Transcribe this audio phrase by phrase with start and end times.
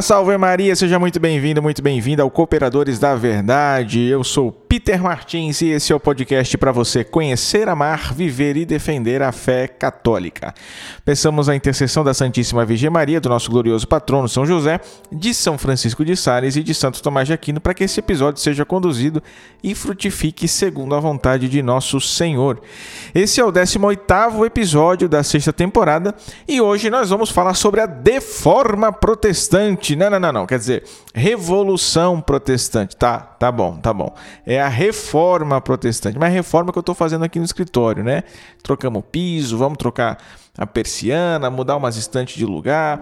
[0.00, 4.00] Salve Maria, seja muito bem-vindo, muito bem-vinda ao Cooperadores da Verdade.
[4.00, 8.64] Eu sou Peter Martins e esse é o podcast para você conhecer, amar, viver e
[8.64, 10.54] defender a fé católica.
[11.04, 14.80] Pensamos a intercessão da Santíssima Virgem Maria, do nosso glorioso patrono São José,
[15.10, 18.40] de São Francisco de Sales e de Santo Tomás de Aquino, para que esse episódio
[18.40, 19.22] seja conduzido
[19.62, 22.60] e frutifique segundo a vontade de nosso Senhor.
[23.14, 26.14] Esse é o 18º episódio da sexta temporada
[26.46, 29.81] e hoje nós vamos falar sobre a deforma protestante.
[29.96, 32.96] Não, não, não, não, quer dizer, revolução protestante.
[32.96, 34.14] Tá, tá bom, tá bom.
[34.46, 36.18] É a reforma protestante.
[36.18, 38.22] Mas a reforma que eu estou fazendo aqui no escritório, né?
[38.62, 40.18] Trocamos piso, vamos trocar
[40.56, 43.00] a persiana, mudar umas estantes de lugar.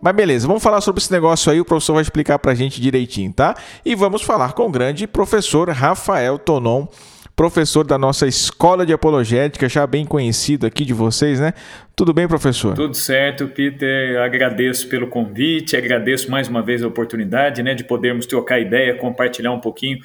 [0.00, 3.32] Mas beleza, vamos falar sobre esse negócio aí, o professor vai explicar pra gente direitinho,
[3.32, 3.54] tá?
[3.84, 6.86] E vamos falar com o grande professor Rafael Tonon,
[7.36, 11.52] professor da nossa Escola de Apologética, já bem conhecido aqui de vocês, né?
[11.94, 12.74] Tudo bem, professor?
[12.74, 14.18] Tudo certo, Peter.
[14.22, 19.52] Agradeço pelo convite, agradeço mais uma vez a oportunidade, né, de podermos trocar ideia, compartilhar
[19.52, 19.98] um pouquinho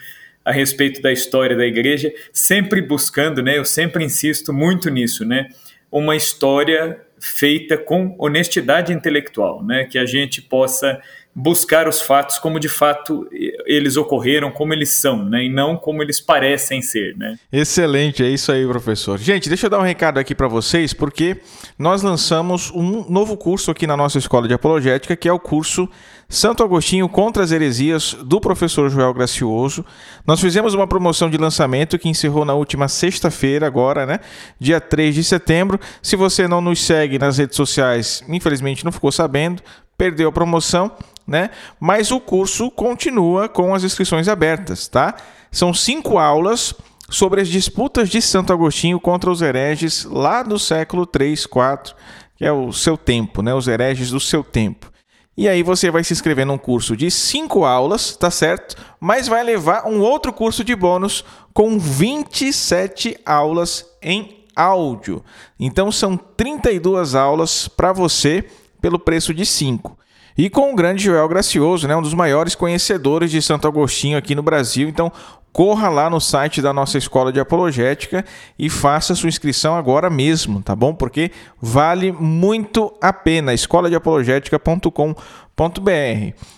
[0.44, 3.58] a respeito da história da igreja, sempre buscando, né?
[3.58, 5.48] Eu sempre insisto muito nisso, né?
[5.90, 9.86] Uma história feita com honestidade intelectual, né?
[9.86, 11.00] Que a gente possa
[11.34, 13.28] buscar os fatos como de fato
[13.66, 15.46] eles ocorreram, como eles são, né?
[15.46, 17.38] E não como eles parecem ser, né?
[17.52, 19.18] Excelente, é isso aí, professor.
[19.18, 21.38] Gente, deixa eu dar um recado aqui para vocês, porque
[21.80, 25.90] nós lançamos um novo curso aqui na nossa escola de apologética, que é o curso
[26.28, 29.86] Santo Agostinho contra as heresias do professor Joel Gracioso.
[30.26, 34.20] Nós fizemos uma promoção de lançamento que encerrou na última sexta-feira, agora, né?
[34.60, 35.80] Dia 3 de setembro.
[36.02, 39.62] Se você não nos segue nas redes sociais, infelizmente não ficou sabendo,
[40.02, 40.90] perdeu a promoção,
[41.28, 41.52] né?
[41.80, 45.16] Mas o curso continua com as inscrições abertas, tá?
[45.52, 46.74] São cinco aulas
[47.08, 51.96] sobre as disputas de Santo Agostinho contra os hereges lá do século 3, 4,
[52.36, 53.54] que é o seu tempo, né?
[53.54, 54.92] Os hereges do seu tempo.
[55.38, 58.76] E aí você vai se inscrever num curso de 5 aulas, tá certo?
[59.00, 61.24] Mas vai levar um outro curso de bônus
[61.54, 65.24] com 27 aulas em áudio.
[65.60, 68.50] Então são 32 aulas para você
[68.82, 69.98] pelo preço de 5.
[70.38, 74.34] E com o grande Joel Gracioso, né, um dos maiores conhecedores de Santo Agostinho aqui
[74.34, 74.88] no Brasil.
[74.88, 75.12] Então,
[75.52, 78.24] corra lá no site da nossa escola de apologética
[78.58, 80.94] e faça sua inscrição agora mesmo, tá bom?
[80.94, 81.32] Porque
[81.62, 83.54] vale muito a pena.
[83.54, 85.22] escoladeapologética.com.br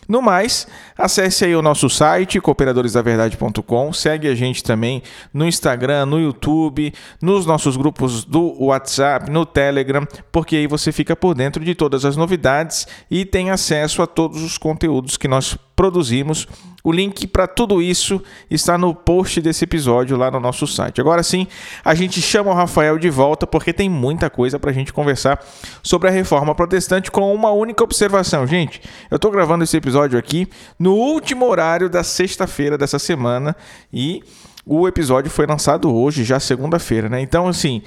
[0.08, 5.02] no mais, acesse aí o nosso site, cooperadoresdaverdade.com, segue a gente também
[5.34, 11.16] no Instagram, no YouTube, nos nossos grupos do WhatsApp, no Telegram, porque aí você fica
[11.16, 15.58] por dentro de todas as novidades e tem acesso a todos os conteúdos que nós
[15.76, 16.48] produzimos.
[16.84, 18.22] O link para tudo isso
[18.52, 21.00] está no post desse episódio lá no nosso site.
[21.00, 21.48] Agora sim,
[21.84, 25.40] a gente chama o Rafael de volta porque tem muita coisa para a gente conversar
[25.82, 28.46] sobre a reforma protestante com uma única observação.
[28.46, 33.56] Gente, eu estou gravando esse episódio aqui no último horário da sexta-feira dessa semana
[33.92, 34.22] e
[34.66, 37.22] o episódio foi lançado hoje, já segunda-feira, né?
[37.22, 37.82] Então, assim,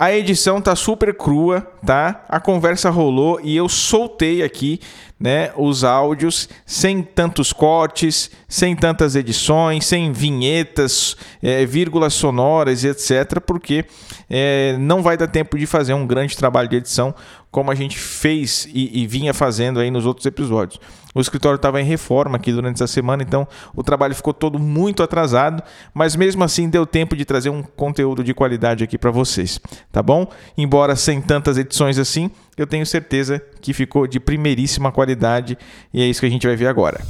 [0.00, 2.24] a edição tá super crua, tá?
[2.26, 4.80] A conversa rolou e eu soltei aqui,
[5.20, 13.38] né, os áudios sem tantos cortes, sem tantas edições, sem vinhetas, é, vírgulas sonoras etc,
[13.44, 13.84] porque
[14.30, 17.14] é, não vai dar tempo de fazer um grande trabalho de edição
[17.50, 20.80] como a gente fez e, e vinha fazendo aí nos outros episódios.
[21.12, 25.02] O escritório estava em reforma aqui durante essa semana, então o trabalho ficou todo muito
[25.02, 29.60] atrasado, mas mesmo assim deu tempo de trazer um conteúdo de qualidade aqui para vocês,
[29.90, 30.28] tá bom?
[30.56, 32.30] Embora sem tantas edições assim,
[32.62, 35.56] eu tenho certeza que ficou de primeiríssima qualidade
[35.92, 37.00] e é isso que a gente vai ver agora.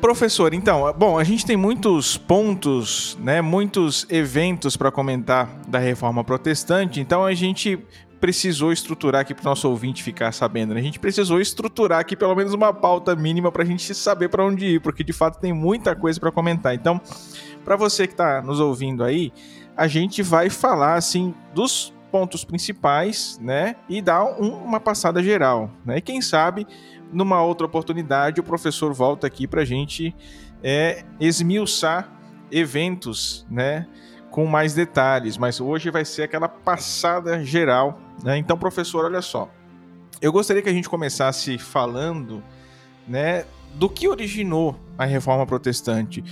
[0.00, 6.22] Professor, então, bom, a gente tem muitos pontos, né, muitos eventos para comentar da reforma
[6.22, 7.78] protestante, então a gente
[8.22, 10.74] precisou estruturar aqui para o nosso ouvinte ficar sabendo.
[10.74, 10.80] Né?
[10.80, 14.44] A gente precisou estruturar aqui pelo menos uma pauta mínima para a gente saber para
[14.44, 16.72] onde ir, porque de fato tem muita coisa para comentar.
[16.72, 17.00] Então,
[17.64, 19.32] para você que está nos ouvindo aí,
[19.76, 25.68] a gente vai falar assim dos pontos principais, né, e dar um, uma passada geral,
[25.84, 25.96] né?
[25.96, 26.64] E quem sabe
[27.12, 30.14] numa outra oportunidade, o professor volta aqui para a gente
[30.62, 32.08] é, esmiuçar
[32.52, 33.88] eventos, né?
[34.32, 38.00] Com mais detalhes, mas hoje vai ser aquela passada geral.
[38.24, 38.38] Né?
[38.38, 39.48] Então, professor, olha só.
[40.20, 42.42] Eu gostaria que a gente começasse falando
[43.06, 43.44] né,
[43.74, 46.24] do que originou a reforma protestante.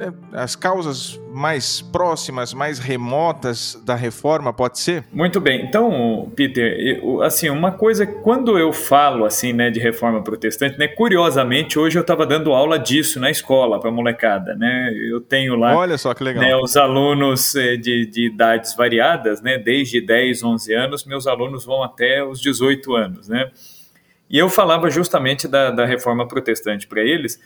[0.00, 5.04] Né, as causas mais próximas, mais remotas da reforma, pode ser?
[5.12, 5.62] Muito bem.
[5.62, 11.78] Então, Peter, assim, uma coisa, quando eu falo assim, né, de reforma protestante, né, curiosamente,
[11.78, 14.90] hoje eu estava dando aula disso na escola para molecada, né?
[14.94, 16.42] Eu tenho lá Olha só que legal.
[16.42, 21.66] Né, os alunos eh, de, de idades variadas, né, desde 10, 11 anos, meus alunos
[21.66, 23.50] vão até os 18 anos, né?
[24.30, 27.38] E eu falava justamente da, da reforma protestante para eles,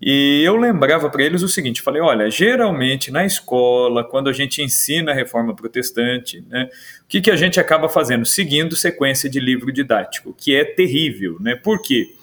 [0.00, 4.62] e eu lembrava para eles o seguinte: falei, olha, geralmente na escola, quando a gente
[4.62, 6.68] ensina a reforma protestante, né,
[7.04, 8.24] o que, que a gente acaba fazendo?
[8.24, 11.36] Seguindo sequência de livro didático, que é terrível.
[11.40, 11.56] Né?
[11.56, 12.14] Por quê?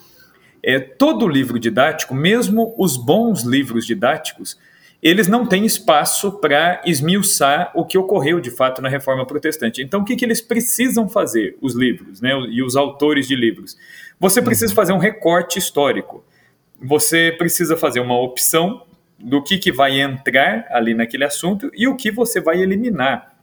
[0.63, 4.57] É, todo livro didático, mesmo os bons livros didáticos,
[5.03, 9.83] eles não têm espaço para esmiuçar o que ocorreu de fato na reforma protestante.
[9.83, 13.77] Então, o que, que eles precisam fazer, os livros né, e os autores de livros?
[14.19, 14.75] Você precisa uhum.
[14.75, 16.23] fazer um recorte histórico
[16.81, 18.85] você precisa fazer uma opção
[19.17, 23.33] do que, que vai entrar ali naquele assunto e o que você vai eliminar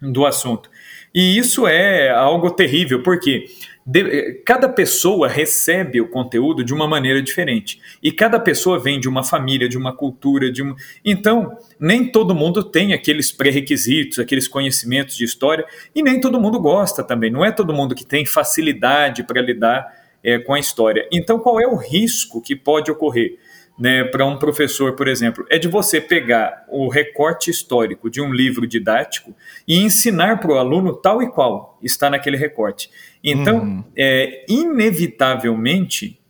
[0.00, 0.70] do assunto.
[1.14, 3.46] E isso é algo terrível, porque
[3.86, 7.80] de, cada pessoa recebe o conteúdo de uma maneira diferente.
[8.02, 10.74] E cada pessoa vem de uma família, de uma cultura, de um...
[11.04, 16.58] Então, nem todo mundo tem aqueles pré-requisitos, aqueles conhecimentos de história, e nem todo mundo
[16.58, 17.30] gosta também.
[17.30, 21.06] Não é todo mundo que tem facilidade para lidar é, com a história.
[21.12, 23.38] Então, qual é o risco que pode ocorrer?
[23.76, 28.32] Né, para um professor, por exemplo, é de você pegar o recorte histórico de um
[28.32, 29.34] livro didático
[29.66, 32.88] e ensinar para o aluno tal e qual está naquele recorte.
[33.22, 33.84] Então, uhum.
[33.98, 36.20] é, inevitavelmente,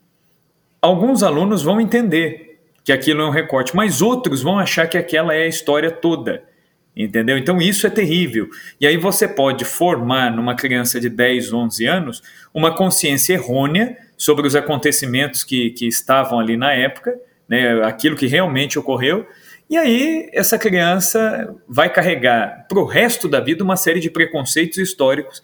[0.80, 5.34] alguns alunos vão entender que aquilo é um recorte, mas outros vão achar que aquela
[5.34, 6.44] é a história toda.
[6.96, 7.36] Entendeu?
[7.36, 8.48] Então isso é terrível.
[8.80, 14.46] E aí você pode formar numa criança de 10, 11 anos uma consciência errônea sobre
[14.46, 17.18] os acontecimentos que, que estavam ali na época,
[17.48, 19.26] né, aquilo que realmente ocorreu.
[19.68, 24.78] E aí essa criança vai carregar para o resto da vida uma série de preconceitos
[24.78, 25.42] históricos.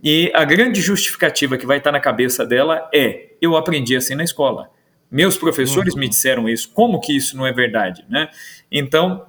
[0.00, 4.22] E a grande justificativa que vai estar na cabeça dela é: eu aprendi assim na
[4.22, 4.70] escola.
[5.10, 6.00] Meus professores uhum.
[6.00, 6.70] me disseram isso.
[6.72, 8.04] Como que isso não é verdade?
[8.08, 8.28] Né?
[8.70, 9.26] Então,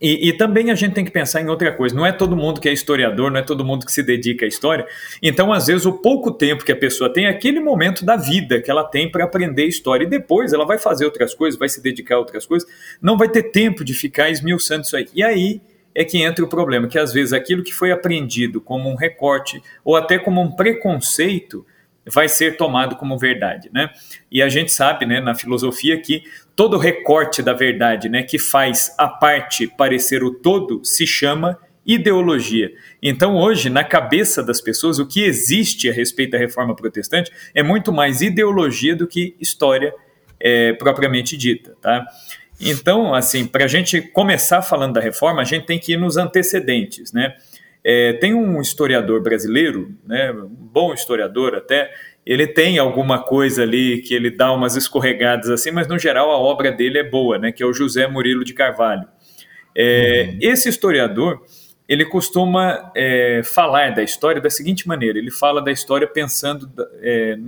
[0.00, 1.94] e, e, também a gente tem que pensar em outra coisa.
[1.94, 4.48] Não é todo mundo que é historiador, não é todo mundo que se dedica à
[4.48, 4.86] história.
[5.22, 8.60] Então, às vezes, o pouco tempo que a pessoa tem é aquele momento da vida
[8.60, 10.04] que ela tem para aprender história.
[10.04, 12.68] E depois ela vai fazer outras coisas, vai se dedicar a outras coisas,
[13.00, 15.06] não vai ter tempo de ficar esmiuçando isso aí.
[15.14, 15.60] E aí
[15.94, 19.62] é que entra o problema, que às vezes aquilo que foi aprendido como um recorte
[19.84, 21.64] ou até como um preconceito
[22.04, 23.90] vai ser tomado como verdade, né?
[24.30, 26.22] E a gente sabe, né, na filosofia que
[26.56, 32.72] todo recorte da verdade, né, que faz a parte parecer o todo, se chama ideologia.
[33.00, 37.62] Então, hoje, na cabeça das pessoas, o que existe a respeito da reforma protestante é
[37.62, 39.94] muito mais ideologia do que história
[40.40, 42.04] é, propriamente dita, tá?
[42.60, 46.16] Então, assim, para a gente começar falando da reforma, a gente tem que ir nos
[46.16, 47.36] antecedentes, né?
[47.84, 51.88] É, tem um historiador brasileiro, né, um bom historiador até,
[52.26, 56.36] ele tem alguma coisa ali que ele dá umas escorregadas assim, mas no geral a
[56.36, 59.06] obra dele é boa, né, que é o José Murilo de Carvalho.
[59.74, 60.38] É, uhum.
[60.40, 61.44] Esse historiador,
[61.88, 66.68] ele costuma é, falar da história da seguinte maneira, ele fala da história pensando
[67.00, 67.38] é,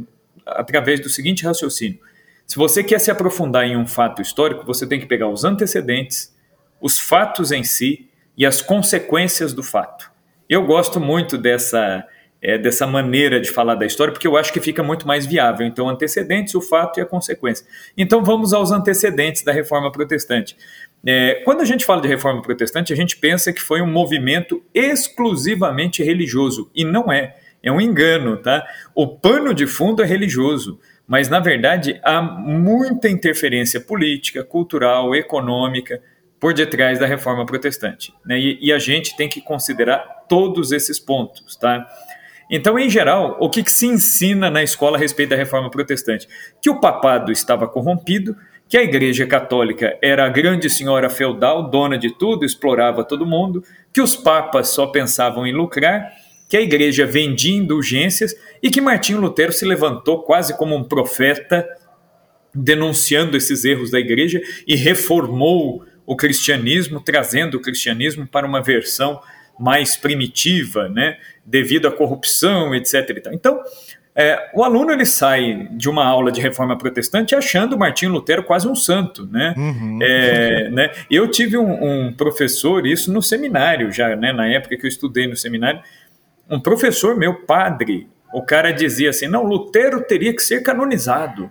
[0.46, 1.98] através do seguinte raciocínio.
[2.46, 6.34] Se você quer se aprofundar em um fato histórico, você tem que pegar os antecedentes,
[6.80, 10.10] os fatos em si e as consequências do fato.
[10.48, 12.06] Eu gosto muito dessa,
[12.40, 15.66] é, dessa maneira de falar da história, porque eu acho que fica muito mais viável.
[15.66, 17.66] Então, antecedentes, o fato e a consequência.
[17.96, 20.56] Então, vamos aos antecedentes da reforma protestante.
[21.04, 24.62] É, quando a gente fala de reforma protestante, a gente pensa que foi um movimento
[24.74, 27.36] exclusivamente religioso, e não é.
[27.62, 28.64] É um engano, tá?
[28.94, 30.78] O pano de fundo é religioso,
[31.08, 36.00] mas na verdade há muita interferência política, cultural, econômica,
[36.38, 38.14] por detrás da reforma protestante.
[38.24, 38.38] Né?
[38.38, 41.56] E, e, a gente tem que considerar todos esses pontos.
[41.56, 41.84] Tá?
[42.50, 46.26] Então, em geral, o que, que se ensina na escola a respeito da reforma protestante?
[46.62, 48.34] Que o papado estava corrompido,
[48.68, 53.62] que a Igreja Católica era a grande senhora feudal, dona de tudo, explorava todo mundo,
[53.92, 56.10] que os papas só pensavam em lucrar,
[56.48, 61.66] que a Igreja vendia indulgências e que Martinho Lutero se levantou quase como um profeta
[62.54, 69.20] denunciando esses erros da Igreja e reformou o cristianismo, trazendo o cristianismo para uma versão
[69.58, 73.26] mais primitiva, né, devido à corrupção, etc.
[73.32, 73.60] Então,
[74.14, 78.68] é, o aluno ele sai de uma aula de reforma protestante achando Martinho Lutero quase
[78.68, 79.54] um santo, né?
[79.56, 79.98] Uhum.
[80.02, 80.90] É, né?
[81.10, 84.32] Eu tive um, um, professor, isso no seminário já, né?
[84.32, 85.80] Na época que eu estudei no seminário,
[86.50, 91.50] um professor meu, padre, o cara dizia assim, não, Lutero teria que ser canonizado.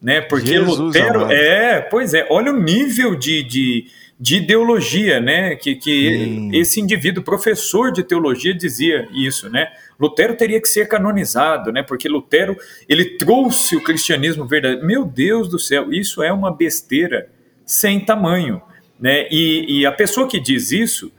[0.00, 0.20] né?
[0.20, 1.32] Porque Jesus Lutero amado.
[1.32, 3.86] é, pois é, olha o nível de, de,
[4.18, 5.56] de ideologia, né?
[5.56, 9.68] Que, que esse indivíduo, professor de teologia, dizia isso, né?
[9.98, 11.82] Lutero teria que ser canonizado, né?
[11.82, 12.56] Porque Lutero
[12.88, 14.86] ele trouxe o cristianismo verdadeiro.
[14.86, 17.28] Meu Deus do céu, isso é uma besteira
[17.66, 18.62] sem tamanho,
[18.98, 19.26] né?
[19.30, 21.12] E, e a pessoa que diz isso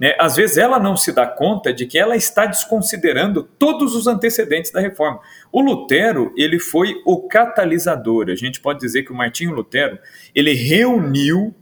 [0.00, 4.06] né, às vezes ela não se dá conta de que ela está desconsiderando todos os
[4.06, 5.20] antecedentes da reforma.
[5.52, 8.30] O Lutero, ele foi o catalisador.
[8.30, 9.98] A gente pode dizer que o Martinho Lutero,
[10.34, 11.54] ele reuniu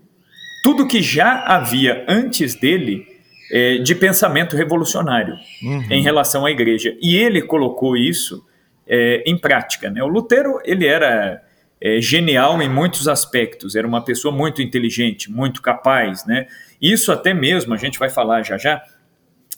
[0.62, 3.06] tudo que já havia antes dele
[3.50, 5.86] é, de pensamento revolucionário uhum.
[5.90, 6.96] em relação à igreja.
[7.00, 8.44] E ele colocou isso
[8.86, 9.90] é, em prática.
[9.90, 10.02] Né?
[10.02, 11.42] O Lutero, ele era
[11.80, 16.46] é, genial em muitos aspectos, era uma pessoa muito inteligente, muito capaz, né?
[16.80, 18.82] Isso até mesmo, a gente vai falar já já,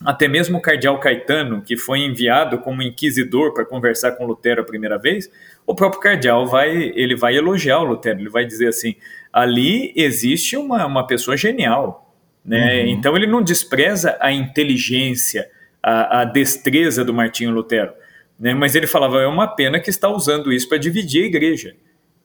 [0.04, 4.64] até mesmo o cardeal Caetano, que foi enviado como inquisidor para conversar com Lutero a
[4.64, 5.30] primeira vez,
[5.66, 8.96] o próprio cardeal vai, ele vai elogiar o Lutero, ele vai dizer assim,
[9.32, 12.82] ali existe uma, uma pessoa genial, né?
[12.82, 12.88] Uhum.
[12.88, 15.48] Então ele não despreza a inteligência,
[15.82, 17.92] a, a destreza do Martinho Lutero,
[18.38, 18.54] né?
[18.54, 21.74] Mas ele falava, é uma pena que está usando isso para dividir a igreja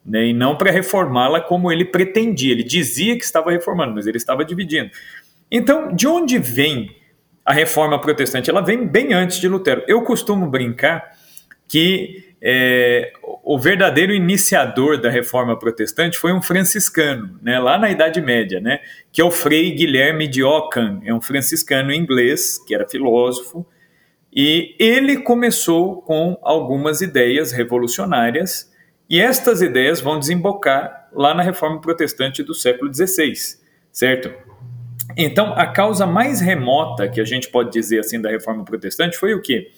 [0.06, 2.52] né, e não para reformá-la como ele pretendia.
[2.52, 4.92] Ele dizia que estava reformando, mas ele estava dividindo.
[5.50, 6.96] Então, de onde vem
[7.44, 8.50] a reforma protestante?
[8.50, 9.84] Ela vem bem antes de Lutero.
[9.88, 11.15] Eu costumo brincar
[11.68, 13.12] que é,
[13.44, 18.80] o verdadeiro iniciador da reforma protestante foi um franciscano, né, lá na Idade Média, né,
[19.12, 23.66] que é o Frei Guilherme de Ockham, é um franciscano inglês, que era filósofo,
[24.32, 28.72] e ele começou com algumas ideias revolucionárias
[29.10, 33.34] e estas ideias vão desembocar lá na reforma protestante do século XVI,
[33.92, 34.32] certo?
[35.16, 39.34] Então, a causa mais remota que a gente pode dizer assim da reforma protestante foi
[39.34, 39.72] o quê?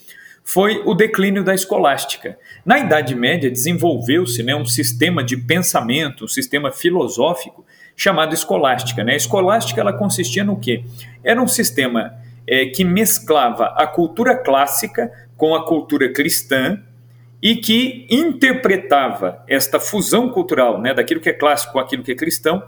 [0.49, 2.39] Foi o declínio da escolástica.
[2.65, 7.65] Na Idade Média desenvolveu-se né, um sistema de pensamento, um sistema filosófico
[7.97, 9.03] chamado escolástica.
[9.03, 9.11] Né?
[9.11, 10.85] A escolástica ela consistia no quê?
[11.21, 12.13] Era um sistema
[12.47, 16.81] é, que mesclava a cultura clássica com a cultura cristã
[17.41, 22.15] e que interpretava esta fusão cultural, né, daquilo que é clássico com aquilo que é
[22.15, 22.63] cristão,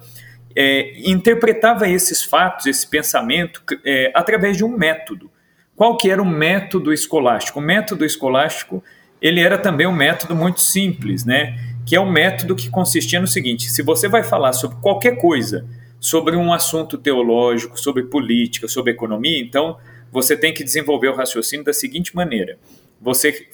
[0.54, 5.32] é, interpretava esses fatos, esse pensamento, é, através de um método.
[5.80, 7.58] Qual que era o método escolástico?
[7.58, 8.84] O método escolástico
[9.22, 11.58] ele era também um método muito simples, né?
[11.86, 15.66] que é um método que consistia no seguinte: se você vai falar sobre qualquer coisa,
[15.98, 19.78] sobre um assunto teológico, sobre política, sobre economia, então
[20.12, 22.60] você tem que desenvolver o raciocínio da seguinte maneira:
[23.00, 23.48] você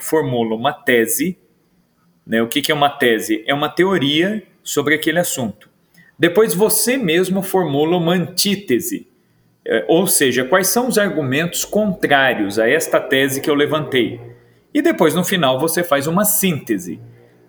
[0.00, 1.38] formula uma tese.
[2.26, 2.40] Né?
[2.40, 3.44] O que, que é uma tese?
[3.46, 5.68] É uma teoria sobre aquele assunto.
[6.18, 9.08] Depois você mesmo formula uma antítese,
[9.88, 14.20] ou seja, quais são os argumentos contrários a esta tese que eu levantei.
[14.72, 17.00] E depois, no final, você faz uma síntese.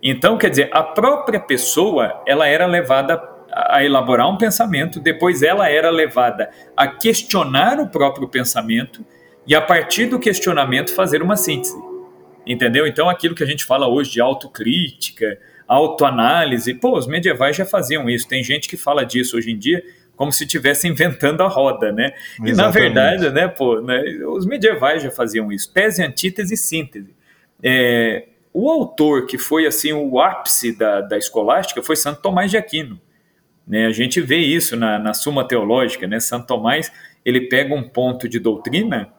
[0.01, 3.21] Então, quer dizer, a própria pessoa ela era levada
[3.51, 9.03] a elaborar um pensamento, depois ela era levada a questionar o próprio pensamento
[9.45, 11.75] e a partir do questionamento fazer uma síntese.
[12.45, 12.87] Entendeu?
[12.87, 18.09] Então aquilo que a gente fala hoje de autocrítica, autoanálise, pô, os medievais já faziam
[18.09, 18.27] isso.
[18.27, 19.83] Tem gente que fala disso hoje em dia
[20.17, 22.11] como se estivesse inventando a roda, né?
[22.43, 22.51] Exatamente.
[22.51, 25.71] E na verdade, né, pô, né, os medievais já faziam isso.
[25.71, 27.15] Tese, antítese e síntese.
[27.63, 32.57] É, o autor que foi assim o ápice da, da escolástica foi Santo Tomás de
[32.57, 32.99] Aquino.
[33.65, 33.85] Né?
[33.85, 36.19] A gente vê isso na, na Suma Teológica, né?
[36.19, 36.91] Santo Tomás
[37.23, 39.13] ele pega um ponto de doutrina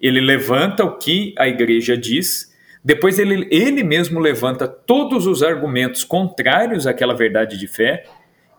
[0.00, 6.02] ele levanta o que a igreja diz, depois ele, ele mesmo levanta todos os argumentos
[6.02, 8.04] contrários àquela verdade de fé,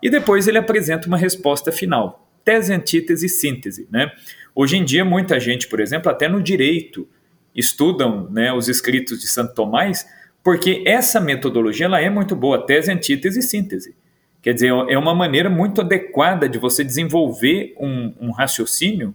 [0.01, 2.27] e depois ele apresenta uma resposta final.
[2.43, 3.87] Tese, antítese e síntese.
[3.91, 4.11] Né?
[4.55, 7.07] Hoje em dia, muita gente, por exemplo, até no direito,
[7.55, 10.07] estudam né, os escritos de Santo Tomás,
[10.43, 13.95] porque essa metodologia ela é muito boa, tese, antítese e síntese.
[14.41, 19.13] Quer dizer, é uma maneira muito adequada de você desenvolver um, um raciocínio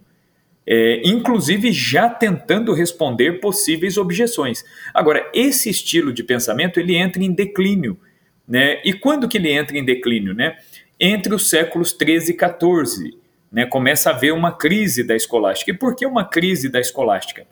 [0.67, 4.65] é, inclusive já tentando responder possíveis objeções.
[4.93, 7.97] Agora, esse estilo de pensamento ele entra em declínio,
[8.45, 8.81] né?
[8.83, 10.57] E quando que ele entra em declínio, né?
[10.99, 13.17] Entre os séculos 13 e 14,
[13.51, 13.65] né?
[13.65, 15.71] Começa a haver uma crise da escolástica.
[15.71, 17.45] E por que uma crise da escolástica?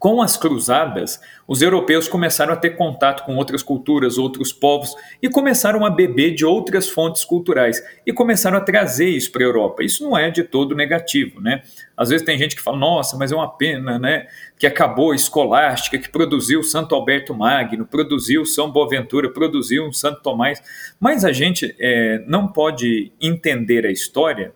[0.00, 5.28] Com as cruzadas, os europeus começaram a ter contato com outras culturas, outros povos e
[5.28, 9.84] começaram a beber de outras fontes culturais e começaram a trazer isso para a Europa.
[9.84, 11.62] Isso não é de todo negativo, né?
[11.96, 14.26] Às vezes tem gente que fala, nossa, mas é uma pena, né?
[14.58, 20.20] Que acabou a escolástica, que produziu Santo Alberto Magno, produziu São Boaventura, produziu um Santo
[20.20, 20.60] Tomás.
[20.98, 24.52] Mas a gente é, não pode entender a história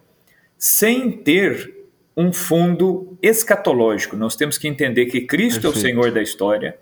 [0.59, 1.80] sem ter
[2.21, 4.17] um fundo escatológico.
[4.17, 5.77] Nós temos que entender que Cristo Perfeito.
[5.77, 6.77] é o Senhor da história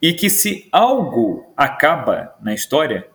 [0.00, 3.06] e que se algo acaba na história,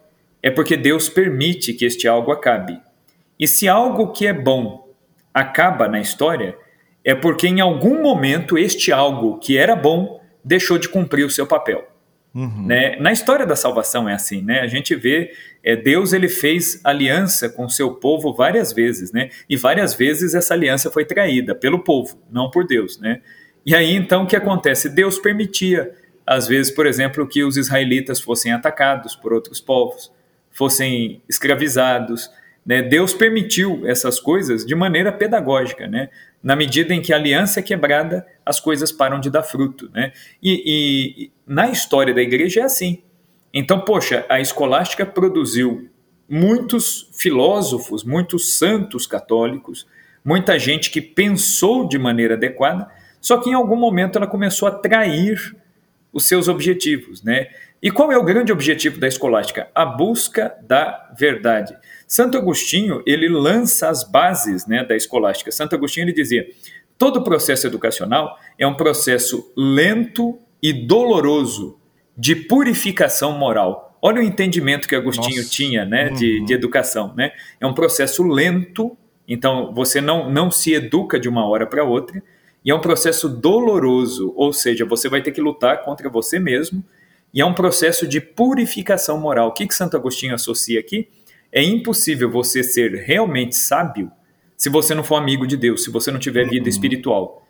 [0.42, 2.80] é porque Deus permite que este algo acabe.
[3.38, 4.88] E se algo que é bom
[5.34, 6.58] acaba na história,
[7.04, 11.46] é porque em algum momento este algo que era bom deixou de cumprir o seu
[11.46, 11.86] papel.
[12.38, 12.68] Uhum.
[12.68, 12.96] Né?
[13.00, 14.60] Na história da salvação é assim, né?
[14.60, 19.32] A gente vê é, Deus ele fez aliança com o seu povo várias vezes, né?
[19.50, 23.22] E várias vezes essa aliança foi traída pelo povo, não por Deus, né?
[23.66, 24.88] E aí então o que acontece?
[24.88, 25.92] Deus permitia
[26.28, 30.12] às vezes, por exemplo, que os israelitas fossem atacados por outros povos,
[30.52, 32.30] fossem escravizados.
[32.64, 32.84] Né?
[32.84, 35.88] Deus permitiu essas coisas de maneira pedagógica.
[35.88, 36.10] Né?
[36.44, 39.90] Na medida em que a aliança é quebrada, as coisas param de dar fruto.
[39.94, 40.12] Né?
[40.42, 40.64] E,
[41.26, 43.04] e na história da igreja é assim.
[43.54, 45.90] Então, poxa, a escolástica produziu
[46.30, 49.88] muitos filósofos, muitos santos católicos,
[50.24, 52.88] muita gente que pensou de maneira adequada,
[53.22, 55.56] só que em algum momento ela começou a trair
[56.12, 57.48] os seus objetivos, né?
[57.82, 59.70] E qual é o grande objetivo da escolástica?
[59.74, 61.76] A busca da verdade.
[62.08, 65.52] Santo Agostinho, ele lança as bases, né, da escolástica.
[65.52, 66.48] Santo Agostinho ele dizia:
[66.98, 71.80] todo processo educacional é um processo lento e doloroso
[72.18, 73.98] de purificação moral.
[74.02, 75.50] Olha o entendimento que Agostinho Nossa.
[75.50, 76.46] tinha, né, de, uhum.
[76.46, 77.32] de educação, né?
[77.60, 82.22] É um processo lento, então você não não se educa de uma hora para outra
[82.64, 86.84] e é um processo doloroso, ou seja, você vai ter que lutar contra você mesmo,
[87.34, 89.50] e é um processo de purificação moral.
[89.50, 91.08] O que, que Santo Agostinho associa aqui?
[91.50, 94.12] É impossível você ser realmente sábio
[94.58, 96.70] se você não for amigo de Deus, se você não tiver vida uhum.
[96.70, 97.48] espiritual.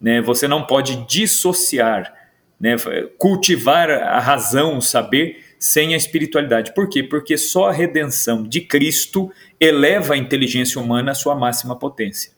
[0.00, 0.22] Né?
[0.22, 2.12] Você não pode dissociar,
[2.58, 2.76] né?
[3.18, 6.74] cultivar a razão, o saber, sem a espiritualidade.
[6.74, 7.02] Por quê?
[7.02, 12.32] Porque só a redenção de Cristo eleva a inteligência humana à sua máxima potência.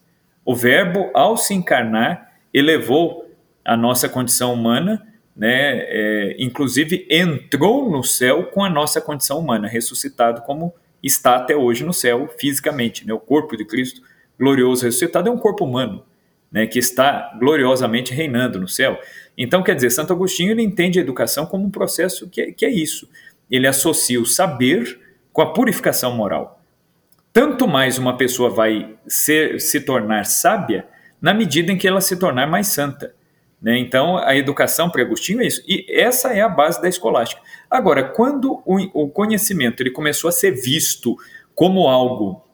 [0.45, 3.31] O Verbo, ao se encarnar, elevou
[3.65, 5.07] a nossa condição humana,
[5.37, 5.79] né?
[5.83, 11.85] É, inclusive entrou no céu com a nossa condição humana, ressuscitado como está até hoje
[11.85, 13.07] no céu fisicamente.
[13.07, 13.13] Né?
[13.13, 14.03] O corpo de Cristo,
[14.39, 16.05] glorioso ressuscitado, é um corpo humano,
[16.51, 16.67] né?
[16.67, 18.99] que está gloriosamente reinando no céu.
[19.37, 22.65] Então, quer dizer, Santo Agostinho ele entende a educação como um processo que é, que
[22.65, 23.09] é isso.
[23.51, 25.01] Ele associa o saber
[25.33, 26.59] com a purificação moral
[27.39, 30.89] tanto mais uma pessoa vai ser, se tornar sábia
[31.23, 33.15] na medida em que ela se tornar mais santa.
[33.61, 33.79] Né?
[33.79, 35.63] Então, a educação para Agostinho é isso.
[35.67, 37.43] E essa é a base da escolástica.
[37.71, 41.17] Agora, quando o, o conhecimento ele começou a ser visto
[41.55, 42.45] como algo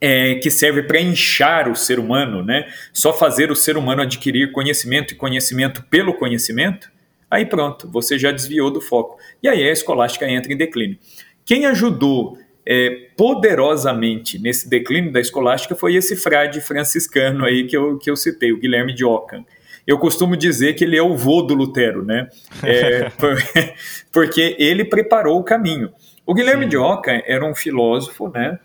[0.00, 2.68] é, que serve para inchar o ser humano, né?
[2.92, 6.90] só fazer o ser humano adquirir conhecimento e conhecimento pelo conhecimento,
[7.30, 9.18] aí pronto, você já desviou do foco.
[9.42, 10.98] E aí a escolástica entra em declínio.
[11.44, 17.96] Quem ajudou é, poderosamente nesse declínio da escolástica foi esse frade franciscano aí que eu,
[17.98, 19.44] que eu citei, o Guilherme de Ockham.
[19.88, 22.28] Eu costumo dizer que ele é o vô do Lutero, né?
[22.62, 23.10] É,
[24.12, 25.90] porque ele preparou o caminho.
[26.26, 26.68] O Guilherme Sim.
[26.68, 28.58] de Ockham era um filósofo, né?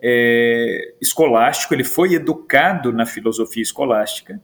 [0.00, 4.40] É, escolástico, ele foi educado na filosofia escolástica,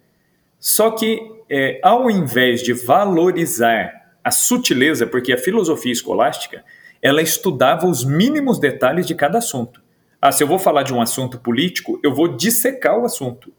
[0.61, 1.19] só que
[1.51, 6.63] é, ao invés de valorizar a sutileza, porque a filosofia escolástica
[7.01, 9.83] ela estudava os mínimos detalhes de cada assunto.
[10.21, 13.51] Ah, se eu vou falar de um assunto político, eu vou dissecar o assunto.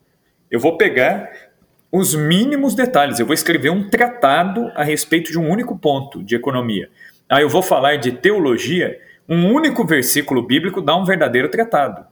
[0.51, 1.48] Eu vou pegar
[1.91, 3.19] os mínimos detalhes.
[3.19, 6.89] Eu vou escrever um tratado a respeito de um único ponto de economia.
[7.27, 12.05] Ah, eu vou falar de teologia, um único versículo bíblico dá um verdadeiro tratado.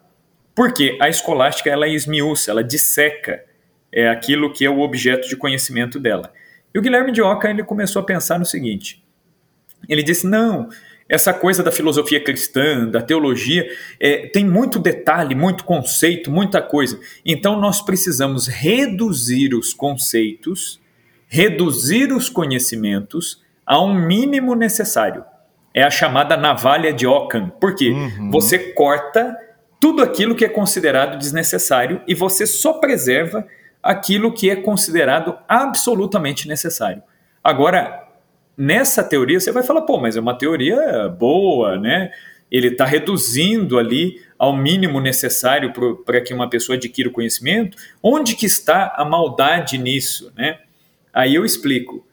[0.54, 3.44] Porque a escolástica ela esmiuça, ela disseca
[3.92, 6.32] é aquilo que é o objeto de conhecimento dela.
[6.74, 9.04] E o Guilherme de Oca ele começou a pensar no seguinte:
[9.88, 10.70] ele disse: não,
[11.10, 13.68] essa coisa da filosofia cristã, da teologia,
[14.00, 17.00] é, tem muito detalhe, muito conceito, muita coisa.
[17.26, 20.82] Então nós precisamos reduzir os conceitos,
[21.28, 25.24] reduzir os conhecimentos a um mínimo necessário.
[25.74, 27.50] É a chamada navalha de Ockham.
[27.50, 27.90] Por quê?
[27.90, 28.32] Uhum.
[28.32, 29.36] Você corta
[29.80, 33.46] tudo aquilo que é considerado desnecessário e você só preserva
[33.82, 37.04] aquilo que é considerado absolutamente necessário.
[37.44, 38.07] Agora,
[38.58, 42.12] nessa teoria você vai falar, pô, mas é uma teoria boa, né?
[42.50, 45.74] Ele está reduzindo ali ao mínimo necessário
[46.06, 47.78] para que uma pessoa adquira o conhecimento.
[48.02, 50.60] Onde que está a maldade nisso, né?
[51.14, 52.08] Aí eu explico.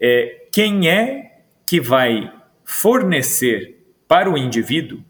[0.00, 2.30] É, quem é que vai
[2.64, 5.02] fornecer para o indivíduo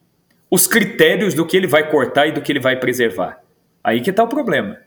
[0.50, 3.42] os critérios do que ele vai cortar e do que ele vai preservar?
[3.82, 4.78] Aí que está o problema.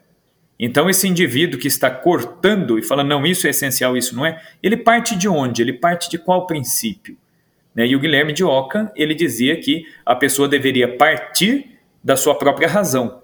[0.59, 4.41] Então, esse indivíduo que está cortando e fala, não, isso é essencial, isso não é,
[4.63, 5.61] ele parte de onde?
[5.61, 7.17] Ele parte de qual princípio?
[7.75, 7.87] Né?
[7.87, 12.69] E o Guilherme de Ockham, ele dizia que a pessoa deveria partir da sua própria
[12.69, 13.21] razão.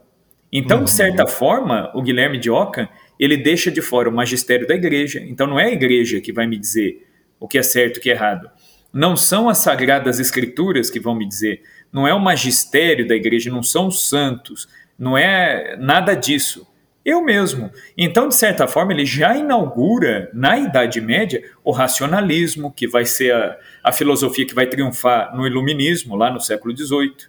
[0.52, 0.84] Então, uhum.
[0.84, 5.24] de certa forma, o Guilherme de Ockham, ele deixa de fora o magistério da igreja.
[5.26, 7.08] Então, não é a igreja que vai me dizer
[7.40, 8.50] o que é certo e o que é errado.
[8.92, 11.62] Não são as sagradas escrituras que vão me dizer,
[11.94, 14.68] não é o magistério da igreja, não são os santos,
[15.00, 16.68] não é nada disso.
[17.04, 17.72] Eu mesmo.
[17.98, 23.34] Então, de certa forma, ele já inaugura na Idade Média o racionalismo, que vai ser
[23.34, 27.28] a, a filosofia que vai triunfar no Iluminismo, lá no século XVIII.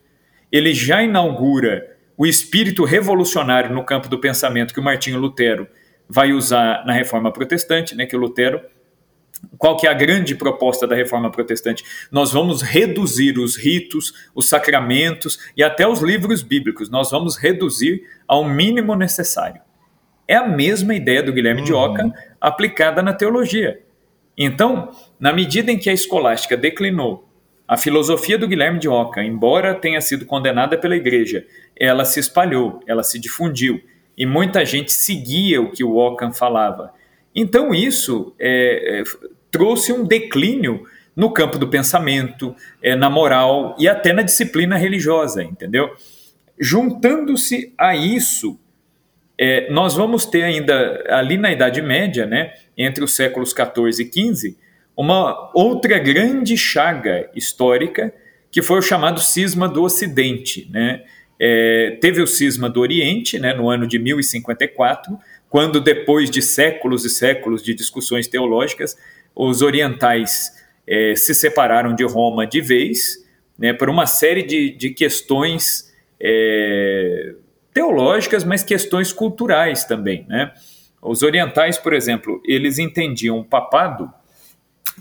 [0.50, 5.66] Ele já inaugura o espírito revolucionário no campo do pensamento que o Martinho Lutero
[6.06, 8.61] vai usar na Reforma Protestante, né, que o Lutero
[9.59, 11.85] qual que é a grande proposta da reforma protestante?
[12.11, 16.90] Nós vamos reduzir os ritos, os sacramentos e até os livros bíblicos.
[16.90, 19.61] Nós vamos reduzir ao mínimo necessário.
[20.26, 21.66] É a mesma ideia do Guilherme uhum.
[21.66, 23.81] de Ockham aplicada na teologia.
[24.37, 27.28] Então, na medida em que a escolástica declinou,
[27.66, 32.81] a filosofia do Guilherme de Ockham, embora tenha sido condenada pela igreja, ela se espalhou,
[32.87, 33.81] ela se difundiu
[34.16, 36.92] e muita gente seguia o que o Ockham falava.
[37.35, 39.05] Então, isso é, é,
[39.52, 40.84] trouxe um declínio
[41.14, 45.90] no campo do pensamento, é, na moral e até na disciplina religiosa, entendeu?
[46.58, 48.58] Juntando-se a isso,
[49.38, 54.06] é, nós vamos ter ainda, ali na Idade Média, né, entre os séculos 14 e
[54.06, 54.56] 15,
[54.96, 58.12] uma outra grande chaga histórica,
[58.50, 60.68] que foi o chamado cisma do Ocidente.
[60.70, 61.02] Né?
[61.40, 67.04] É, teve o cisma do Oriente, né, no ano de 1054, quando, depois de séculos
[67.04, 68.96] e séculos de discussões teológicas,
[69.34, 70.52] os orientais
[70.86, 73.24] é, se separaram de Roma de vez,
[73.58, 77.34] né, por uma série de, de questões é,
[77.72, 80.24] teológicas, mas questões culturais também.
[80.28, 80.52] Né?
[81.00, 84.10] Os orientais, por exemplo, eles entendiam o papado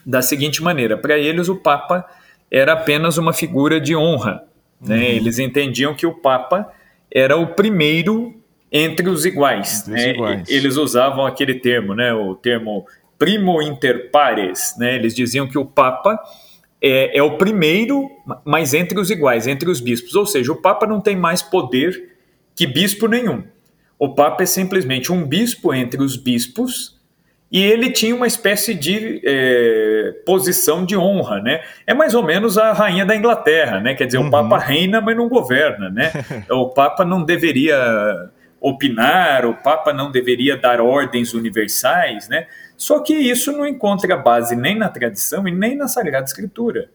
[0.05, 2.05] da seguinte maneira: para eles, o Papa
[2.49, 4.43] era apenas uma figura de honra.
[4.79, 4.95] Né?
[4.95, 5.03] Uhum.
[5.03, 6.71] Eles entendiam que o Papa
[7.13, 8.35] era o primeiro
[8.71, 9.87] entre os iguais.
[9.87, 10.11] Entre né?
[10.11, 10.49] os iguais.
[10.49, 12.13] Eles usavam aquele termo, né?
[12.13, 12.85] o termo
[13.21, 14.73] primo inter pares.
[14.79, 14.95] Né?
[14.95, 16.19] Eles diziam que o Papa
[16.81, 18.09] é, é o primeiro,
[18.43, 20.15] mas entre os iguais, entre os bispos.
[20.15, 22.15] Ou seja, o Papa não tem mais poder
[22.55, 23.43] que bispo nenhum.
[23.99, 26.99] O Papa é simplesmente um bispo entre os bispos
[27.51, 31.61] e ele tinha uma espécie de é, posição de honra, né?
[31.85, 33.93] É mais ou menos a rainha da Inglaterra, né?
[33.93, 34.29] Quer dizer, uhum.
[34.29, 36.11] o Papa reina, mas não governa, né?
[36.49, 37.77] o Papa não deveria
[38.59, 42.47] opinar, o Papa não deveria dar ordens universais, né?
[42.81, 46.89] Só que isso não encontra base nem na tradição e nem na Sagrada Escritura,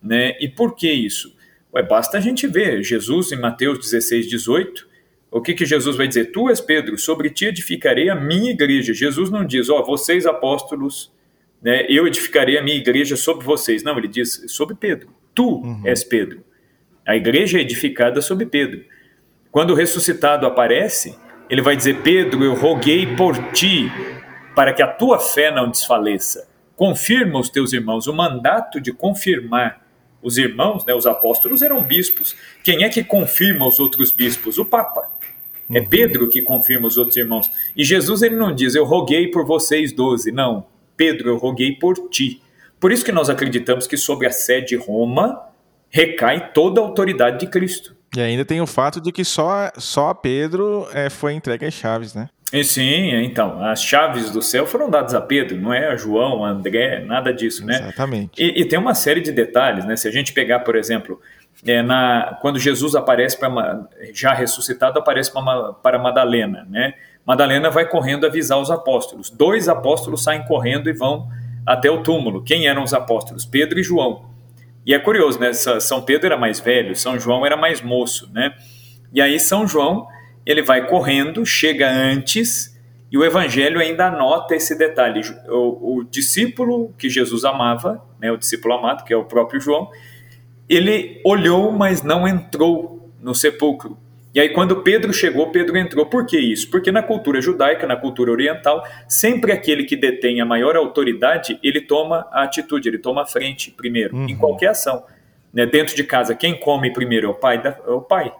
[0.00, 0.36] né?
[0.38, 1.36] E por que isso?
[1.74, 4.88] Ué, basta a gente ver Jesus em Mateus 16, 18,
[5.32, 6.26] o que, que Jesus vai dizer?
[6.26, 8.94] Tu és Pedro, sobre ti edificarei a minha igreja.
[8.94, 11.12] Jesus não diz, ó, oh, vocês apóstolos,
[11.60, 13.82] né, eu edificarei a minha igreja sobre vocês.
[13.82, 15.08] Não, ele diz sobre Pedro.
[15.34, 15.82] Tu uhum.
[15.84, 16.44] és Pedro.
[17.04, 18.84] A igreja é edificada sobre Pedro.
[19.50, 21.18] Quando o ressuscitado aparece,
[21.50, 23.90] ele vai dizer: Pedro, eu roguei por ti,
[24.54, 26.48] para que a tua fé não desfaleça.
[26.76, 28.06] Confirma os teus irmãos.
[28.06, 29.82] O mandato de confirmar
[30.22, 32.36] os irmãos, né, os apóstolos, eram bispos.
[32.62, 34.58] Quem é que confirma os outros bispos?
[34.58, 35.10] O Papa.
[35.72, 35.88] É uhum.
[35.88, 37.50] Pedro que confirma os outros irmãos.
[37.76, 40.30] E Jesus ele não diz, eu roguei por vocês doze.
[40.30, 42.42] Não, Pedro, eu roguei por ti.
[42.78, 45.40] Por isso que nós acreditamos que sobre a sede de Roma
[45.88, 47.96] recai toda a autoridade de Cristo.
[48.14, 52.14] E ainda tem o fato de que só, só Pedro é, foi entregue as chaves,
[52.14, 52.28] né?
[52.52, 56.44] E sim, então, as chaves do céu foram dadas a Pedro, não é a João,
[56.44, 57.76] a André, nada disso, né?
[57.76, 58.42] Exatamente.
[58.42, 59.96] E, e tem uma série de detalhes, né?
[59.96, 61.18] Se a gente pegar, por exemplo,
[61.66, 66.92] é, na, quando Jesus aparece para já ressuscitado, aparece para, para Madalena, né?
[67.24, 69.30] Madalena vai correndo avisar os apóstolos.
[69.30, 71.28] Dois apóstolos saem correndo e vão
[71.64, 72.42] até o túmulo.
[72.42, 73.46] Quem eram os apóstolos?
[73.46, 74.26] Pedro e João.
[74.84, 75.52] E é curioso, né?
[75.52, 78.52] São Pedro era mais velho, São João era mais moço, né?
[79.12, 80.06] E aí São João,
[80.44, 82.72] ele vai correndo, chega antes,
[83.10, 85.20] e o evangelho ainda anota esse detalhe.
[85.48, 89.90] O, o discípulo que Jesus amava, né, o discípulo amado, que é o próprio João,
[90.68, 93.98] ele olhou, mas não entrou no sepulcro.
[94.34, 96.06] E aí, quando Pedro chegou, Pedro entrou.
[96.06, 96.70] Por que isso?
[96.70, 101.82] Porque na cultura judaica, na cultura oriental, sempre aquele que detém a maior autoridade, ele
[101.82, 104.26] toma a atitude, ele toma a frente primeiro, uhum.
[104.26, 105.04] em qualquer ação.
[105.52, 105.66] Né?
[105.66, 108.32] Dentro de casa, quem come primeiro é o pai, da, é o pai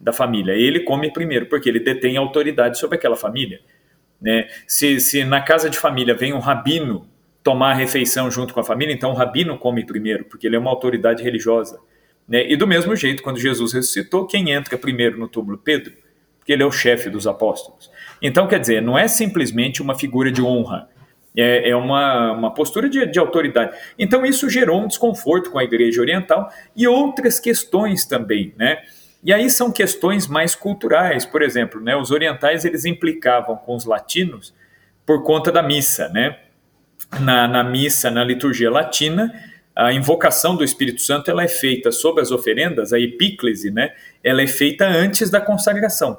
[0.00, 0.52] da família.
[0.52, 3.60] Ele come primeiro, porque ele detém autoridade sobre aquela família.
[4.20, 4.48] Né?
[4.66, 7.06] Se, se na casa de família vem um rabino
[7.42, 10.58] tomar a refeição junto com a família, então o rabino come primeiro, porque ele é
[10.58, 11.78] uma autoridade religiosa.
[12.28, 12.50] Né?
[12.50, 15.56] E do mesmo jeito, quando Jesus ressuscitou, quem entra primeiro no túmulo?
[15.56, 15.92] Pedro,
[16.38, 17.90] porque ele é o chefe dos apóstolos.
[18.20, 20.88] Então, quer dizer, não é simplesmente uma figura de honra,
[21.36, 23.76] é, é uma, uma postura de, de autoridade.
[23.98, 28.78] Então, isso gerou um desconforto com a igreja oriental e outras questões também, né?
[29.22, 31.96] E aí são questões mais culturais, por exemplo, né?
[31.96, 34.54] Os orientais eles implicavam com os latinos
[35.04, 36.38] por conta da missa, né?
[37.20, 39.32] na, na missa, na liturgia latina,
[39.74, 43.92] a invocação do Espírito Santo ela é feita sobre as oferendas, a epíclese, né?
[44.22, 46.18] Ela é feita antes da consagração.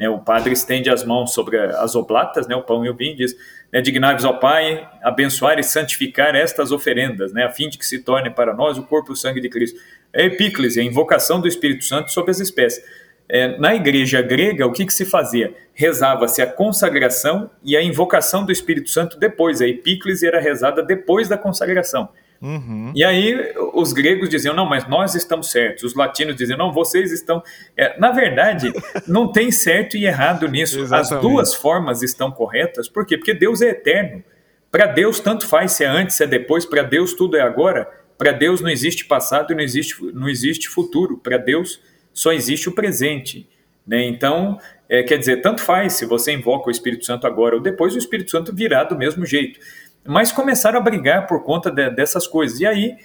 [0.00, 0.08] Né?
[0.08, 2.56] O padre estende as mãos sobre as oblatas, né?
[2.56, 3.36] o pão e o vinho, diz:
[3.70, 3.82] né?
[3.82, 7.44] Dignai-vos ao Pai, abençoar e santificar estas oferendas, né?
[7.44, 9.78] a fim de que se torne para nós o corpo e o sangue de Cristo.
[10.10, 12.82] É a epíclese, a invocação do Espírito Santo sobre as espécies.
[13.28, 15.54] É, na igreja grega, o que, que se fazia?
[15.74, 19.60] Rezava-se a consagração e a invocação do Espírito Santo depois.
[19.60, 22.08] A epíclese era rezada depois da consagração.
[22.40, 22.92] Uhum.
[22.94, 25.84] E aí os gregos diziam, não, mas nós estamos certos.
[25.84, 27.42] Os latinos diziam, não, vocês estão.
[27.76, 28.72] É, na verdade,
[29.06, 30.82] não tem certo e errado nisso.
[30.94, 32.88] As duas formas estão corretas.
[32.88, 33.18] Por quê?
[33.18, 34.24] Porque Deus é eterno.
[34.70, 36.64] Para Deus, tanto faz se é antes, se é depois.
[36.64, 37.88] Para Deus, tudo é agora.
[38.16, 41.18] Para Deus não existe passado e não existe, não existe futuro.
[41.18, 41.80] Para Deus
[42.12, 43.48] só existe o presente.
[43.86, 44.04] Né?
[44.04, 47.94] Então, é, quer dizer, tanto faz se você invoca o Espírito Santo agora ou depois,
[47.94, 49.58] o Espírito Santo virá do mesmo jeito
[50.06, 52.60] mas começaram a brigar por conta de, dessas coisas.
[52.60, 52.96] E aí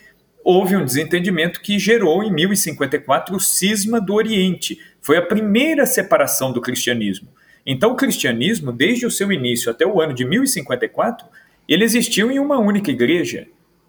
[0.43, 4.79] houve um desentendimento que gerou em 1054 o cisma do Oriente.
[5.01, 7.27] Foi a primeira separação do cristianismo.
[7.65, 11.27] Então o cristianismo, desde o seu início até o ano de 1054,
[11.67, 13.47] ele existiu em uma única igreja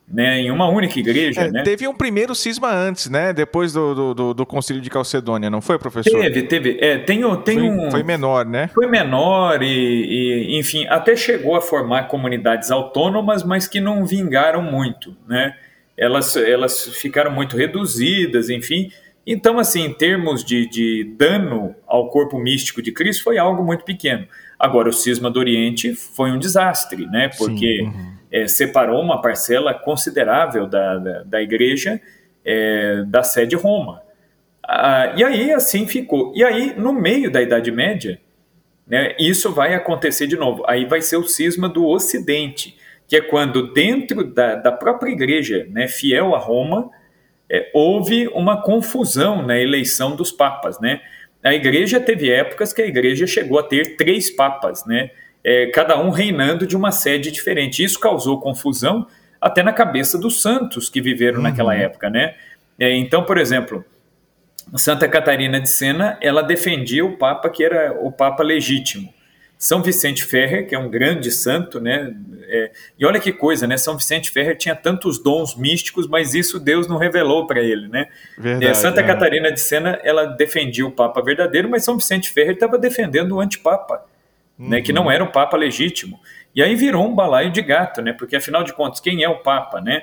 [0.09, 1.43] né, em uma única igreja.
[1.43, 1.63] É, né?
[1.63, 3.33] Teve um primeiro cisma antes, né?
[3.33, 6.21] Depois do, do, do Concílio de Calcedônia, não foi, professor?
[6.21, 6.79] Teve, teve.
[6.81, 8.71] É, tem, tem foi, um, foi menor, né?
[8.73, 14.63] Foi menor e, e, enfim, até chegou a formar comunidades autônomas, mas que não vingaram
[14.63, 15.55] muito, né?
[15.97, 18.91] Elas, elas ficaram muito reduzidas, enfim.
[19.27, 23.85] Então, assim, em termos de, de dano ao corpo místico de Cristo, foi algo muito
[23.85, 24.29] pequeno.
[24.57, 27.29] Agora, o cisma do Oriente foi um desastre, né?
[27.37, 27.79] Porque...
[27.79, 31.99] Sim, uhum é, separou uma parcela considerável da, da, da igreja
[32.45, 34.03] é, da sede Roma.
[34.63, 36.35] Ah, e aí assim ficou.
[36.37, 38.21] E aí, no meio da Idade Média,
[38.87, 40.63] né, isso vai acontecer de novo.
[40.69, 42.77] Aí vai ser o cisma do Ocidente,
[43.09, 46.91] que é quando, dentro da, da própria igreja, né, fiel a Roma,
[47.51, 50.79] é, houve uma confusão na eleição dos papas.
[50.79, 51.01] Né?
[51.43, 55.11] A igreja teve épocas que a igreja chegou a ter três papas, né?
[55.47, 57.85] É, cada um reinando de uma sede diferente.
[57.85, 59.07] Isso causou confusão
[59.41, 61.45] até na cabeça dos santos que viveram uhum.
[61.45, 62.35] naquela época, né?
[62.77, 63.85] É, então, por exemplo,
[64.75, 69.15] Santa Catarina de Sena, ela defendia o Papa que era o Papa legítimo.
[69.57, 72.13] São Vicente Ferrer, que é um grande santo, né?
[72.49, 73.77] É, e olha que coisa, né?
[73.77, 78.09] São Vicente Ferrer tinha tantos dons místicos, mas isso Deus não revelou para ele, né?
[78.37, 79.05] Verdade, é, Santa é.
[79.05, 83.41] Catarina de Sena, ela defendia o Papa verdadeiro, mas São Vicente Ferrer estava defendendo o
[83.41, 84.05] antipapa
[84.59, 84.69] uhum.
[84.69, 85.11] né, que não uhum.
[85.11, 86.21] era o Papa legítimo.
[86.55, 89.41] E aí virou um balaio de gato, né, porque afinal de contas, quem é o
[89.41, 89.81] Papa?
[89.81, 90.03] Né?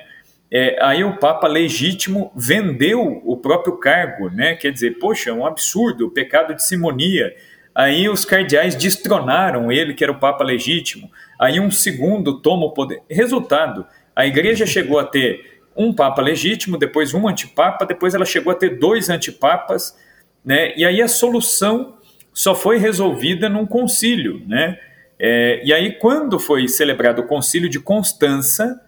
[0.50, 4.54] É, aí o Papa legítimo vendeu o próprio cargo, né?
[4.54, 7.34] quer dizer, poxa, é um absurdo, o pecado de simonia.
[7.74, 11.10] Aí os cardeais destronaram ele, que era o Papa legítimo.
[11.40, 13.02] Aí um segundo toma o poder.
[13.10, 18.52] Resultado, a igreja chegou a ter um Papa legítimo, depois um antipapa, depois ela chegou
[18.52, 19.98] a ter dois antipapas,
[20.44, 20.72] né?
[20.76, 21.98] E aí a solução
[22.34, 24.78] só foi resolvida num concílio, né?
[25.18, 28.80] É, e aí, quando foi celebrado o concílio de Constança,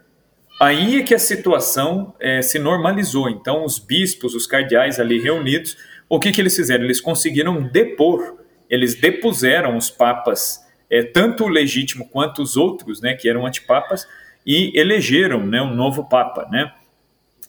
[0.61, 3.31] aí é que a situação é, se normalizou.
[3.31, 5.77] Então, os bispos, os cardeais ali reunidos,
[6.09, 6.85] o que, que eles fizeram?
[6.85, 13.15] Eles conseguiram depor, eles depuseram os papas, é, tanto o legítimo quanto os outros, né,
[13.15, 14.07] que eram antipapas,
[14.45, 16.73] e elegeram né, um novo papa, né?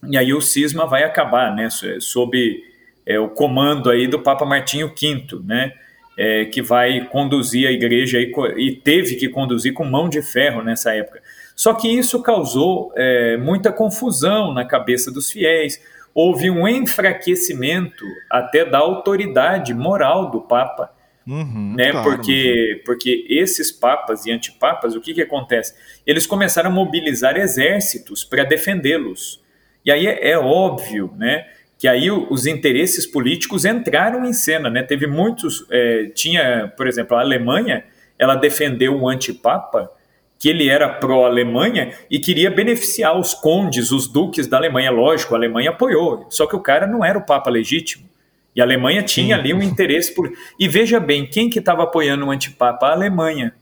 [0.09, 2.63] E aí o cisma vai acabar, né, sob
[3.05, 5.73] é, o comando aí do Papa Martinho V, né?
[6.17, 10.63] É, que vai conduzir a igreja e, e, teve que conduzir com mão de ferro
[10.63, 11.21] nessa época.
[11.55, 15.79] Só que isso causou é, muita confusão na cabeça dos fiéis.
[16.13, 20.91] Houve um enfraquecimento até da autoridade moral do Papa.
[21.27, 21.91] Uhum, né?
[21.91, 25.75] Claro, porque, porque esses papas e antipapas, o que, que acontece?
[26.05, 29.43] Eles começaram a mobilizar exércitos para defendê-los.
[29.85, 31.45] E aí é, é óbvio, né?
[31.77, 34.81] Que aí os interesses políticos entraram em cena, né?
[34.81, 37.83] Teve muitos, é, tinha, por exemplo, a Alemanha,
[38.17, 39.91] ela defendeu um antipapa
[40.39, 44.91] que ele era pró-Alemanha e queria beneficiar os condes, os duques da Alemanha.
[44.91, 48.07] Lógico, a Alemanha apoiou, só que o cara não era o papa legítimo.
[48.55, 50.31] E a Alemanha tinha ali um interesse por.
[50.59, 52.87] E veja bem, quem que estava apoiando o antipapa?
[52.87, 53.53] A Alemanha.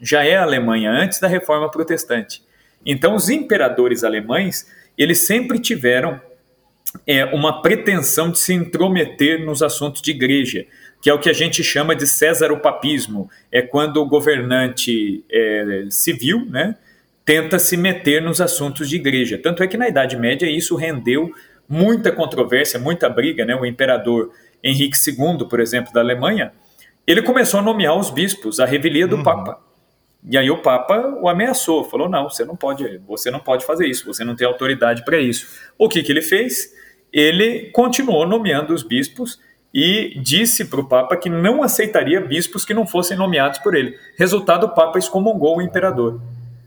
[0.00, 2.42] Já é a Alemanha, antes da reforma protestante.
[2.86, 6.18] Então, os imperadores alemães, eles sempre tiveram
[7.06, 10.66] é, uma pretensão de se intrometer nos assuntos de igreja,
[11.00, 16.46] que é o que a gente chama de césaropapismo, é quando o governante é, civil
[16.46, 16.76] né,
[17.24, 19.38] tenta se meter nos assuntos de igreja.
[19.38, 21.30] Tanto é que na Idade Média isso rendeu
[21.68, 23.44] muita controvérsia, muita briga.
[23.44, 23.54] Né?
[23.54, 24.32] O imperador
[24.64, 26.52] Henrique II, por exemplo, da Alemanha,
[27.06, 29.22] ele começou a nomear os bispos, a revelia do uhum.
[29.22, 29.67] Papa.
[30.26, 33.86] E aí o Papa o ameaçou, falou: não, você não pode, você não pode fazer
[33.86, 35.46] isso, você não tem autoridade para isso.
[35.78, 36.72] O que, que ele fez?
[37.12, 39.40] Ele continuou nomeando os bispos
[39.72, 43.96] e disse para o Papa que não aceitaria bispos que não fossem nomeados por ele.
[44.16, 46.20] Resultado, o Papa excomungou o imperador.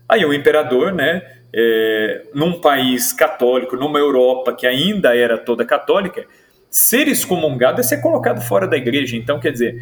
[0.08, 1.22] Aí o imperador, né,
[1.54, 6.26] é, num país católico, numa Europa que ainda era toda católica,
[6.70, 9.16] ser excomungado é ser colocado fora da igreja.
[9.16, 9.80] Então, quer dizer,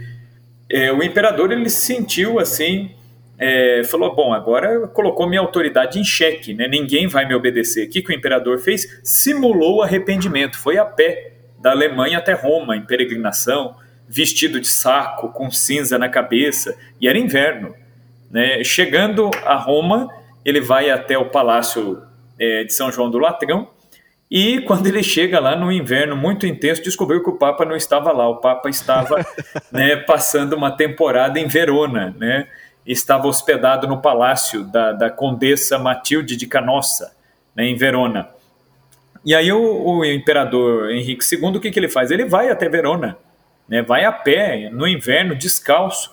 [0.68, 2.90] é, o imperador ele se sentiu assim,
[3.40, 6.68] é, falou: bom, agora colocou minha autoridade em xeque, né?
[6.68, 7.86] ninguém vai me obedecer.
[7.86, 9.00] O que, que o imperador fez?
[9.02, 13.74] Simulou arrependimento, foi a pé da Alemanha até Roma, em peregrinação,
[14.06, 17.74] vestido de saco, com cinza na cabeça, e era inverno.
[18.30, 18.62] Né?
[18.62, 20.08] Chegando a Roma,
[20.44, 22.02] ele vai até o palácio
[22.38, 23.68] é, de São João do Latrão,
[24.30, 28.12] e quando ele chega lá no inverno muito intenso, descobriu que o Papa não estava
[28.12, 28.28] lá.
[28.28, 29.26] O Papa estava
[29.72, 32.46] né, passando uma temporada em Verona, né?
[32.86, 37.14] Estava hospedado no palácio da, da Condessa Matilde de Canossa,
[37.54, 38.28] né, em Verona.
[39.24, 42.10] E aí o, o, imperador Henrique II, o que, que ele faz?
[42.10, 43.18] Ele vai até Verona,
[43.68, 46.10] né, vai a pé, no inverno, descalço.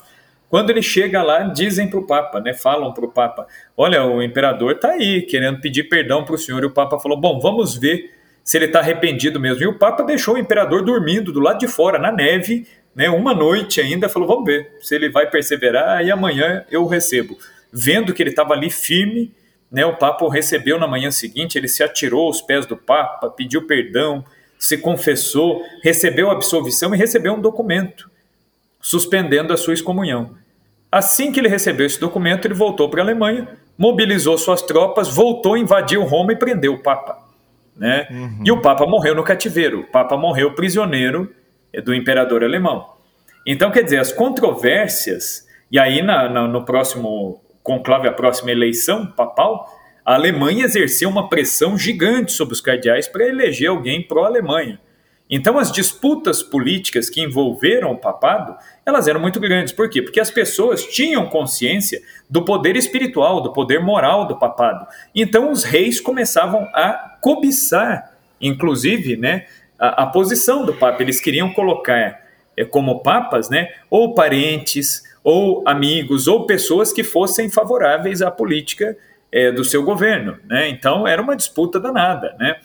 [0.49, 4.21] Quando ele chega lá, dizem para o Papa, né, falam para o Papa, olha, o
[4.21, 6.63] imperador está aí, querendo pedir perdão para o senhor.
[6.63, 9.61] E o Papa falou, bom, vamos ver se ele está arrependido mesmo.
[9.61, 12.65] E o Papa deixou o imperador dormindo do lado de fora, na neve,
[12.97, 16.87] né, uma noite ainda, falou, vamos ver se ele vai perseverar e amanhã eu o
[16.87, 17.37] recebo.
[17.71, 19.31] Vendo que ele estava ali firme,
[19.71, 23.29] né, o Papa o recebeu na manhã seguinte, ele se atirou aos pés do Papa,
[23.29, 24.25] pediu perdão,
[24.57, 28.09] se confessou, recebeu a absolvição e recebeu um documento
[28.81, 30.31] suspendendo a sua excomunhão.
[30.91, 35.55] Assim que ele recebeu esse documento, ele voltou para a Alemanha, mobilizou suas tropas, voltou,
[35.55, 37.23] invadiu Roma e prendeu o Papa.
[37.75, 38.07] Né?
[38.09, 38.43] Uhum.
[38.43, 41.31] E o Papa morreu no cativeiro, o Papa morreu prisioneiro
[41.83, 42.93] do imperador alemão.
[43.45, 49.05] Então, quer dizer, as controvérsias, e aí na, na, no próximo conclave, a próxima eleição
[49.05, 49.67] papal,
[50.05, 54.79] a Alemanha exerceu uma pressão gigante sobre os cardeais para eleger alguém pró-Alemanha.
[55.29, 59.73] Então, as disputas políticas que envolveram o papado, elas eram muito grandes.
[59.73, 60.01] Por quê?
[60.01, 64.87] Porque as pessoas tinham consciência do poder espiritual, do poder moral do papado.
[65.13, 69.45] Então, os reis começavam a cobiçar, inclusive, né,
[69.79, 71.01] a, a posição do papa.
[71.01, 72.21] Eles queriam colocar
[72.55, 78.97] é, como papas, né, ou parentes, ou amigos, ou pessoas que fossem favoráveis à política
[79.31, 80.37] é, do seu governo.
[80.45, 80.69] Né?
[80.69, 82.35] Então, era uma disputa danada.
[82.39, 82.55] Né?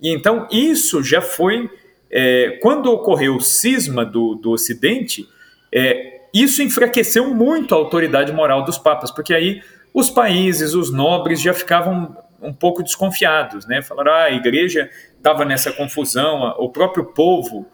[0.00, 1.70] E então, isso já foi
[2.10, 5.28] é, quando ocorreu o cisma do, do Ocidente,
[5.72, 11.40] é, isso enfraqueceu muito a autoridade moral dos papas, porque aí os países, os nobres
[11.40, 13.82] já ficavam um pouco desconfiados, né?
[13.82, 17.66] Falaram, ah, a igreja estava nessa confusão, o próprio povo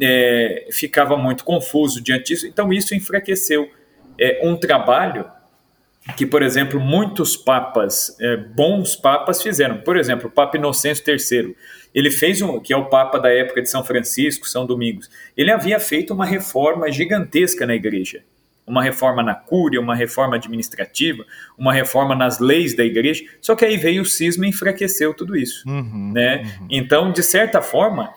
[0.00, 3.70] é, ficava muito confuso diante disso, então isso enfraqueceu
[4.18, 5.24] é, um trabalho
[6.16, 9.78] que, por exemplo, muitos papas, é, bons papas fizeram.
[9.78, 11.56] Por exemplo, o Papa Inocêncio III,
[11.92, 15.10] ele fez um, que é o Papa da época de São Francisco, São Domingos.
[15.36, 18.22] Ele havia feito uma reforma gigantesca na Igreja,
[18.66, 21.24] uma reforma na cúria, uma reforma administrativa,
[21.56, 23.24] uma reforma nas leis da Igreja.
[23.40, 26.42] Só que aí veio o cisma e enfraqueceu tudo isso, uhum, né?
[26.60, 26.68] Uhum.
[26.70, 28.12] Então, de certa forma,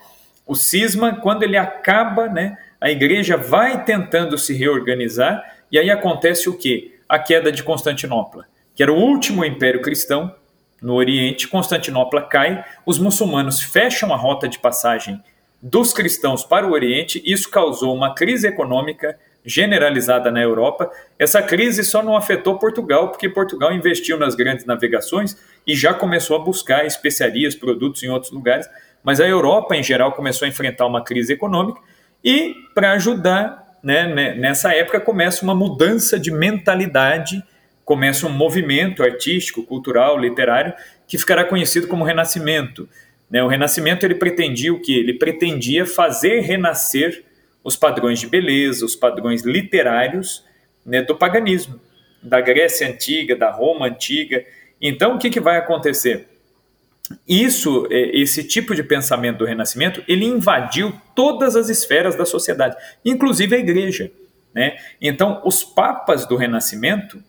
[0.46, 6.48] o cisma, quando ele acaba, né, a Igreja vai tentando se reorganizar e aí acontece
[6.48, 6.96] o quê?
[7.10, 10.32] a queda de Constantinopla, que era o último império cristão
[10.80, 11.48] no Oriente.
[11.48, 15.20] Constantinopla cai, os muçulmanos fecham a rota de passagem
[15.60, 17.20] dos cristãos para o Oriente.
[17.26, 20.90] Isso causou uma crise econômica generalizada na Europa.
[21.18, 26.36] Essa crise só não afetou Portugal, porque Portugal investiu nas grandes navegações e já começou
[26.36, 28.68] a buscar especiarias, produtos em outros lugares.
[29.02, 31.80] Mas a Europa, em geral, começou a enfrentar uma crise econômica
[32.22, 37.42] e, para ajudar né, né, nessa época começa uma mudança de mentalidade,
[37.84, 40.74] começa um movimento artístico, cultural, literário,
[41.08, 42.88] que ficará conhecido como Renascimento.
[43.30, 43.42] Né?
[43.42, 44.94] O Renascimento ele pretendia o que?
[44.94, 47.24] Ele pretendia fazer renascer
[47.62, 50.44] os padrões de beleza, os padrões literários
[50.84, 51.80] né, do paganismo,
[52.22, 54.44] da Grécia Antiga, da Roma Antiga.
[54.80, 56.30] Então, o que, que vai acontecer?
[57.26, 62.76] isso, é, esse tipo de pensamento do Renascimento, ele invadiu todas as esferas da sociedade,
[63.04, 64.10] inclusive a igreja.
[64.54, 64.76] Né?
[65.00, 67.22] Então, os papas do Renascimento,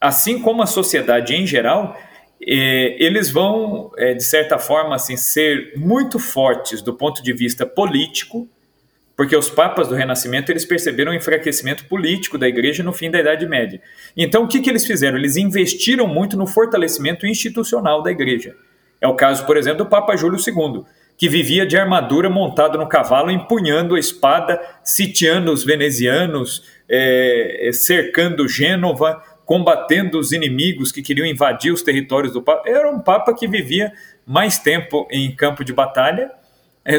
[0.00, 1.98] assim como a sociedade em geral,
[2.40, 7.64] é, eles vão, é, de certa forma, assim, ser muito fortes do ponto de vista
[7.64, 8.48] político,
[9.16, 13.20] porque os papas do Renascimento eles perceberam o enfraquecimento político da igreja no fim da
[13.20, 13.80] Idade Média.
[14.16, 15.16] Então, o que, que eles fizeram?
[15.16, 18.56] Eles investiram muito no fortalecimento institucional da igreja.
[19.00, 20.84] É o caso, por exemplo, do Papa Júlio II,
[21.16, 27.72] que vivia de armadura montado no cavalo, empunhando a espada, sitiando os venezianos, é, é,
[27.72, 32.68] cercando Gênova, combatendo os inimigos que queriam invadir os territórios do Papa.
[32.68, 33.92] Era um Papa que vivia
[34.26, 36.30] mais tempo em campo de batalha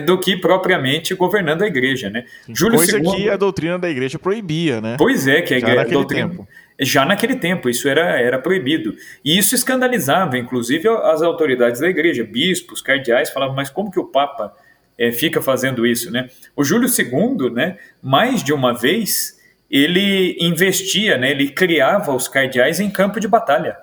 [0.02, 2.26] do que propriamente governando a igreja, né?
[2.50, 3.04] Júlio Coisa II...
[3.04, 4.96] que a doutrina da igreja proibia, né?
[4.98, 6.30] Pois é, que a, igreja, doutrina...
[6.30, 6.48] Tempo.
[6.80, 8.96] Já naquele tempo, isso era, era proibido.
[9.24, 14.06] E isso escandalizava, inclusive, as autoridades da igreja, bispos, cardeais, falavam, mas como que o
[14.06, 14.54] Papa
[14.98, 16.30] é, fica fazendo isso, né?
[16.56, 22.80] O Júlio II, né, mais de uma vez, ele investia, né, ele criava os cardeais
[22.80, 23.78] em campo de batalha.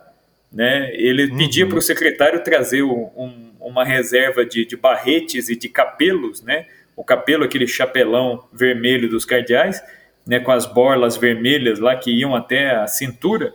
[0.53, 0.91] Né?
[0.95, 1.39] Ele uhum.
[1.39, 6.67] pedia para o secretário trazer um, uma reserva de, de, barretes e de capelos, né?
[6.97, 9.83] o capelo, aquele chapelão vermelho dos cardeais,
[10.27, 13.53] né, com as borlas vermelhas lá que iam até a cintura.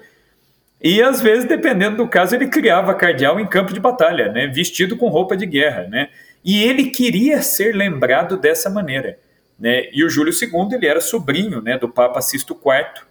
[0.81, 4.97] E às vezes, dependendo do caso, ele criava cardeal em campo de batalha, né, vestido
[4.97, 5.87] com roupa de guerra.
[5.87, 6.09] Né?
[6.43, 9.17] E ele queria ser lembrado dessa maneira.
[9.59, 9.89] Né?
[9.91, 13.05] E o Júlio II ele era sobrinho né, do Papa Sisto IV.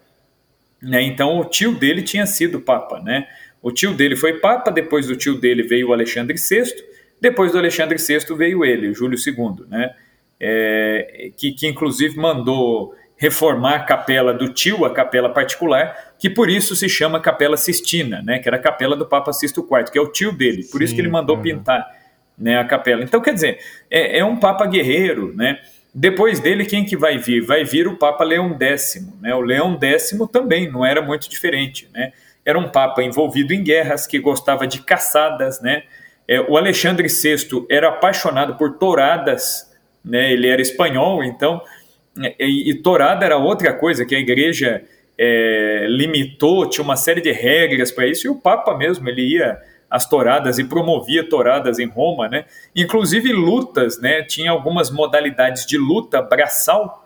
[0.82, 1.03] Né?
[1.03, 3.01] Então o tio dele tinha sido Papa.
[3.01, 3.26] Né?
[3.66, 6.72] O tio dele foi Papa, depois do tio dele veio o Alexandre VI,
[7.20, 9.92] depois do Alexandre VI veio ele, o Júlio II, né?
[10.38, 16.48] É, que, que inclusive mandou reformar a capela do tio, a capela particular, que por
[16.48, 18.38] isso se chama Capela Sistina, né?
[18.38, 20.84] que era a capela do Papa Sisto IV, que é o tio dele, por Sim,
[20.84, 21.42] isso que ele mandou uhum.
[21.42, 21.84] pintar
[22.38, 23.02] né, a capela.
[23.02, 23.58] Então, quer dizer,
[23.90, 25.58] é, é, um Papa guerreiro, né?
[25.92, 27.44] Depois dele, quem que vai vir?
[27.44, 29.34] Vai vir o Papa Leão X, né?
[29.34, 32.12] O Leão X também não era muito diferente, né?
[32.47, 35.82] Era um Papa envolvido em guerras, que gostava de caçadas, né?
[36.28, 39.70] É, o Alexandre VI era apaixonado por touradas,
[40.05, 40.32] né?
[40.32, 41.61] Ele era espanhol, então...
[42.22, 44.82] É, e, e tourada era outra coisa que a igreja
[45.18, 49.61] é, limitou, tinha uma série de regras para isso, e o Papa mesmo, ele ia
[49.90, 52.44] as touradas e promovia touradas em Roma, né?
[52.74, 54.22] Inclusive lutas, né?
[54.22, 57.05] Tinha algumas modalidades de luta braçal,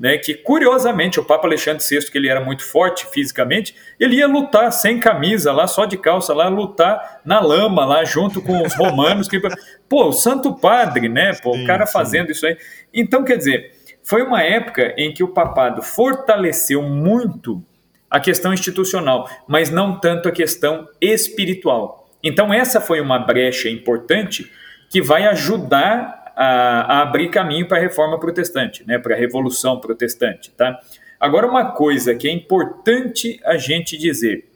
[0.00, 0.16] né?
[0.16, 4.72] Que curiosamente o Papa Alexandre VI, que ele era muito forte fisicamente, ele ia lutar
[4.72, 9.28] sem camisa lá, só de calça lá, lutar na lama lá junto com os romanos
[9.28, 9.38] que
[9.86, 11.32] pô, o Santo Padre, né?
[11.42, 12.32] Pô, sim, o cara fazendo sim.
[12.32, 12.56] isso aí.
[12.94, 13.72] Então, quer dizer,
[14.02, 17.62] foi uma época em que o papado fortaleceu muito
[18.10, 22.08] a questão institucional, mas não tanto a questão espiritual.
[22.24, 24.50] Então, essa foi uma brecha importante
[24.88, 29.80] que vai ajudar a, a abrir caminho para a reforma protestante, né, para a revolução
[29.80, 30.50] protestante.
[30.52, 30.78] Tá?
[31.20, 34.48] Agora, uma coisa que é importante a gente dizer.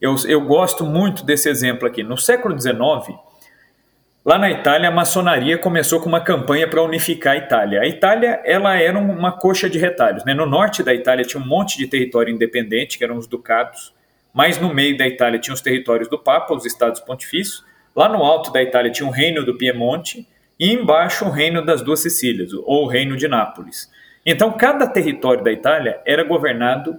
[0.00, 2.04] Eu, eu gosto muito desse exemplo aqui.
[2.04, 3.18] No século XIX,
[4.24, 7.80] lá na Itália, a maçonaria começou com uma campanha para unificar a Itália.
[7.80, 10.24] A Itália ela era uma coxa de retalhos.
[10.24, 10.32] Né?
[10.32, 13.92] No norte da Itália tinha um monte de território independente, que eram os ducados.
[14.32, 17.64] Mais no meio da Itália tinha os territórios do Papa, os estados pontifícios.
[17.94, 20.26] Lá no alto da Itália tinha o reino do Piemonte
[20.60, 23.90] e embaixo o reino das duas Sicílias, ou o reino de Nápoles.
[24.26, 26.98] Então, cada território da Itália era governado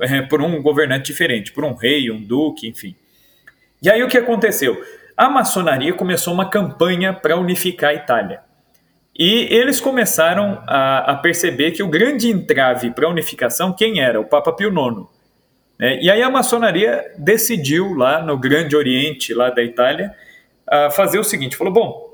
[0.00, 2.94] é, por um governante diferente, por um rei, um duque, enfim.
[3.82, 4.80] E aí o que aconteceu?
[5.16, 8.42] A maçonaria começou uma campanha para unificar a Itália.
[9.18, 14.20] E eles começaram a, a perceber que o grande entrave para a unificação, quem era?
[14.20, 15.08] O Papa Pio IX.
[15.76, 15.98] Né?
[16.00, 20.14] E aí a maçonaria decidiu lá no Grande Oriente, lá da Itália,
[20.92, 22.09] fazer o seguinte: falou, bom,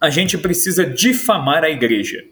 [0.00, 2.24] a gente precisa difamar a igreja.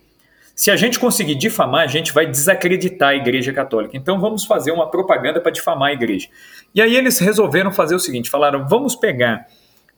[0.55, 3.97] Se a gente conseguir difamar, a gente vai desacreditar a Igreja Católica.
[3.97, 6.29] Então vamos fazer uma propaganda para difamar a igreja.
[6.73, 9.49] E aí eles resolveram fazer o seguinte: falaram, vamos pegar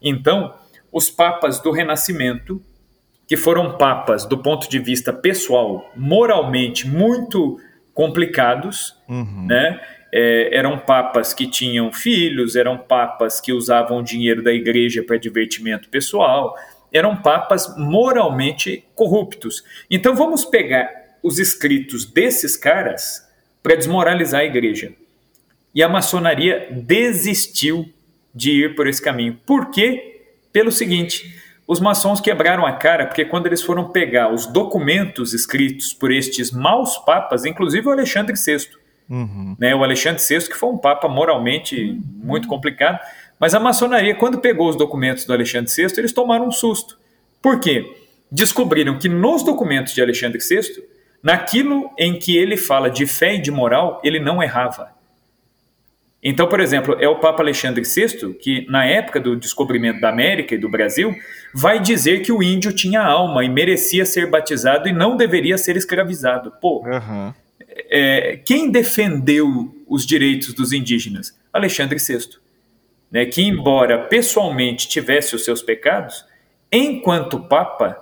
[0.01, 0.55] então
[0.91, 2.63] os papas do Renascimento,
[3.27, 7.61] que foram papas do ponto de vista pessoal, moralmente muito
[7.93, 9.47] complicados, uhum.
[9.47, 9.79] né?
[10.13, 15.19] é, eram papas que tinham filhos, eram papas que usavam o dinheiro da igreja para
[15.19, 16.57] divertimento pessoal,
[16.97, 19.63] eram papas moralmente corruptos.
[19.91, 20.89] Então vamos pegar
[21.23, 23.27] os escritos desses caras
[23.63, 24.93] para desmoralizar a igreja.
[25.75, 27.89] E a maçonaria desistiu
[28.35, 29.39] de ir por esse caminho.
[29.45, 30.23] Por quê?
[30.53, 35.93] Pelo seguinte: os maçons quebraram a cara porque quando eles foram pegar os documentos escritos
[35.93, 38.69] por estes maus papas, inclusive o Alexandre VI,
[39.09, 39.57] Uhum.
[39.59, 42.99] Né, o Alexandre VI, que foi um papa moralmente muito complicado,
[43.39, 46.99] mas a maçonaria, quando pegou os documentos do Alexandre VI, eles tomaram um susto.
[47.43, 47.85] Por quê?
[48.31, 50.83] Descobriram que nos documentos de Alexandre VI,
[51.23, 54.95] naquilo em que ele fala de fé e de moral, ele não errava.
[56.23, 60.55] Então, por exemplo, é o Papa Alexandre VI que, na época do descobrimento da América
[60.55, 61.15] e do Brasil,
[61.55, 65.77] vai dizer que o índio tinha alma e merecia ser batizado e não deveria ser
[65.77, 66.53] escravizado.
[66.61, 67.33] Pô, uhum
[67.91, 71.37] é, quem defendeu os direitos dos indígenas?
[71.53, 72.39] Alexandre VI.
[73.11, 76.25] Né, que, embora pessoalmente tivesse os seus pecados,
[76.73, 77.97] enquanto Papa,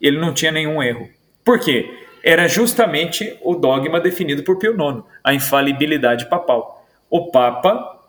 [0.00, 1.08] ele não tinha nenhum erro.
[1.44, 1.90] Por quê?
[2.22, 6.86] Era justamente o dogma definido por Pio IX, a infalibilidade papal.
[7.10, 8.00] o Papa,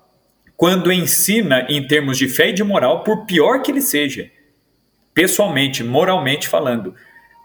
[0.55, 4.31] quando ensina em termos de fé e de moral, por pior que ele seja,
[5.13, 6.95] pessoalmente, moralmente falando,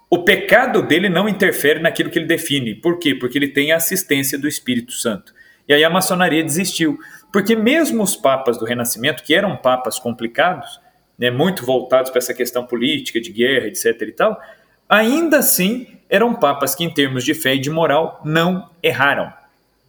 [0.08, 2.74] o pecado dele não interfere naquilo que ele define.
[2.74, 3.14] Por quê?
[3.14, 5.32] Porque ele tem a assistência do Espírito Santo.
[5.68, 6.98] E aí a maçonaria desistiu.
[7.32, 10.80] Porque mesmo os papas do Renascimento, que eram papas complicados,
[11.18, 14.02] né, muito voltados para essa questão política, de guerra, etc.
[14.02, 14.40] e tal,
[14.88, 19.32] ainda assim eram papas que, em termos de fé e de moral, não erraram.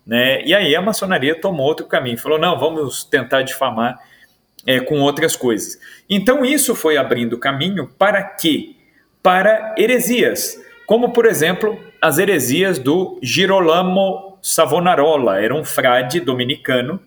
[0.05, 0.43] Né?
[0.43, 3.99] E aí a maçonaria tomou outro caminho, falou: não, vamos tentar difamar
[4.65, 5.79] é, com outras coisas.
[6.09, 8.75] Então isso foi abrindo caminho para quê?
[9.23, 16.99] Para heresias, como por exemplo as heresias do Girolamo Savonarola, era um frade dominicano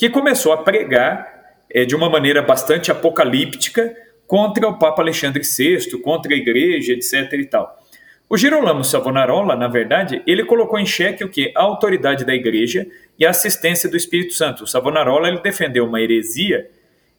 [0.00, 1.30] que começou a pregar
[1.68, 3.94] é, de uma maneira bastante apocalíptica
[4.26, 7.30] contra o Papa Alexandre VI, contra a igreja, etc.
[7.34, 7.78] e tal.
[8.26, 11.52] O Girolamo Savonarola, na verdade, ele colocou em xeque o que?
[11.54, 12.86] A autoridade da igreja
[13.18, 14.64] e a assistência do Espírito Santo.
[14.64, 16.70] O Savonarola ele defendeu uma heresia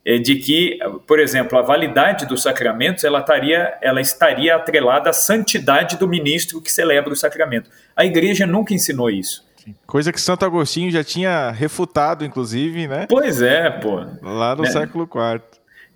[0.03, 5.13] é, de que, por exemplo, a validade dos sacramentos ela estaria, ela estaria atrelada à
[5.13, 7.69] santidade do ministro que celebra o sacramento.
[7.95, 9.45] A igreja nunca ensinou isso.
[9.85, 13.05] Coisa que Santo Agostinho já tinha refutado, inclusive, né?
[13.09, 14.03] Pois é, pô.
[14.21, 14.69] Lá no é.
[14.69, 15.41] século IV.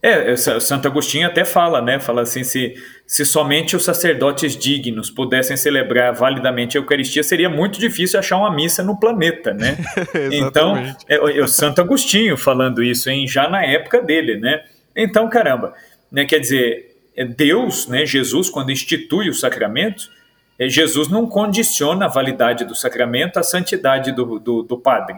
[0.06, 2.00] É, Santo Agostinho até fala, né?
[2.00, 2.76] Fala assim: se,
[3.08, 8.54] se somente os sacerdotes dignos pudessem celebrar validamente a Eucaristia, seria muito difícil achar uma
[8.54, 9.78] missa no planeta, né?
[10.32, 10.78] então,
[11.10, 13.28] é, é, o Santo Agostinho falando isso, hein?
[13.28, 14.64] Já na época dele, né?
[14.96, 15.74] Então, caramba,
[16.12, 16.24] né?
[16.26, 18.06] Quer dizer, é Deus, né?
[18.06, 20.15] Jesus, quando institui os sacramentos, é,
[20.60, 25.16] Jesus não condiciona a validade do sacramento à santidade do, do, do padre.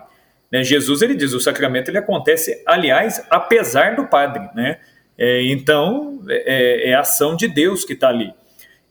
[0.52, 0.64] Né?
[0.64, 4.80] Jesus ele diz o sacramento ele acontece, aliás, apesar do padre, né?
[5.20, 8.34] É, então é, é, a ação de Deus que está ali.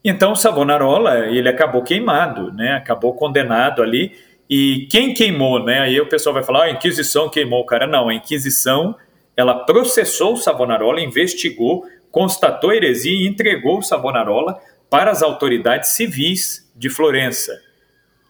[0.04, 2.72] Então Savonarola ele acabou queimado, né?
[2.72, 4.12] Acabou condenado ali.
[4.48, 5.80] E quem queimou, né?
[5.80, 7.86] Aí o pessoal vai falar, ah, a Inquisição queimou o cara.
[7.86, 8.94] Não, a Inquisição
[9.36, 14.60] ela processou o Savonarola, investigou, constatou heresia e entregou o Savonarola
[14.90, 17.60] para as autoridades civis de Florença.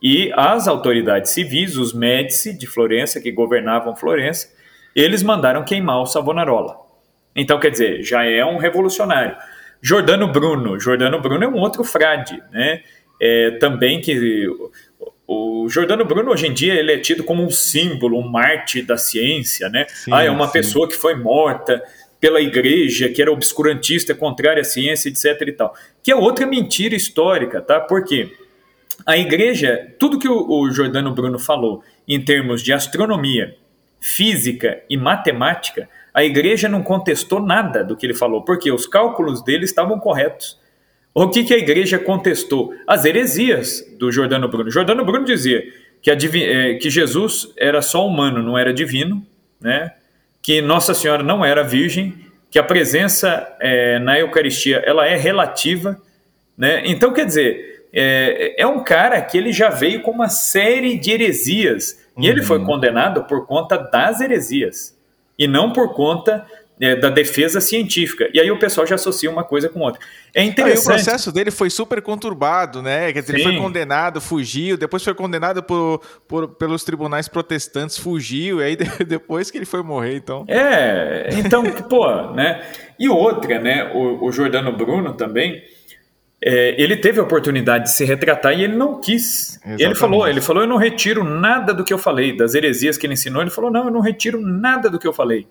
[0.02, 4.48] E as autoridades civis, os Médici de Florença, que governavam Florença,
[4.94, 6.76] eles mandaram queimar o Savonarola.
[7.34, 9.36] Então, quer dizer, já é um revolucionário.
[9.82, 10.78] Jordano Bruno.
[10.80, 12.82] Jordano Bruno é um outro frade, né?
[13.20, 14.48] É, também que
[15.26, 18.96] o Jordano Bruno hoje em dia ele é tido como um símbolo, um mártir da
[18.96, 19.86] ciência, né?
[19.88, 20.52] Sim, ah, é uma sim.
[20.52, 21.82] pessoa que foi morta
[22.20, 25.74] pela igreja, que era obscurantista, contrária à ciência, etc e tal.
[26.02, 27.80] Que é outra mentira histórica, tá?
[27.80, 28.30] Por quê?
[29.04, 33.54] A igreja, tudo que o, Jordano Bruno falou em termos de astronomia,
[34.00, 39.44] física e matemática, a igreja não contestou nada do que ele falou, porque os cálculos
[39.44, 40.58] dele estavam corretos.
[41.12, 42.74] O que, que a igreja contestou?
[42.86, 44.70] As heresias do Jordano Bruno.
[44.70, 45.62] Jordano Bruno dizia
[46.00, 49.26] que, é, que Jesus era só humano, não era divino,
[49.60, 49.92] né?
[50.46, 52.14] Que Nossa Senhora não era virgem,
[52.48, 56.00] que a presença é, na Eucaristia ela é relativa.
[56.56, 56.82] Né?
[56.84, 61.10] Então, quer dizer, é, é um cara que ele já veio com uma série de
[61.10, 61.98] heresias.
[62.16, 62.22] Uhum.
[62.22, 62.64] E ele foi uhum.
[62.64, 64.96] condenado por conta das heresias.
[65.36, 66.46] E não por conta
[67.00, 68.28] da defesa científica.
[68.34, 70.00] E aí o pessoal já associa uma coisa com outra.
[70.34, 70.76] É interessante.
[70.76, 73.12] Aí o processo dele foi super conturbado, né?
[73.12, 73.40] Quer dizer, Sim.
[73.40, 78.76] ele foi condenado, fugiu, depois foi condenado por, por, pelos tribunais protestantes, fugiu, e aí
[79.06, 80.44] depois que ele foi morrer, então.
[80.48, 82.62] É, então, pô, né?
[82.98, 83.90] E outra, né?
[83.94, 85.62] O, o Jordano Bruno também
[86.42, 89.56] é, ele teve a oportunidade de se retratar e ele não quis.
[89.56, 89.82] Exatamente.
[89.82, 93.06] Ele falou, ele falou, eu não retiro nada do que eu falei, das heresias que
[93.06, 95.46] ele ensinou, ele falou, não, eu não retiro nada do que eu falei.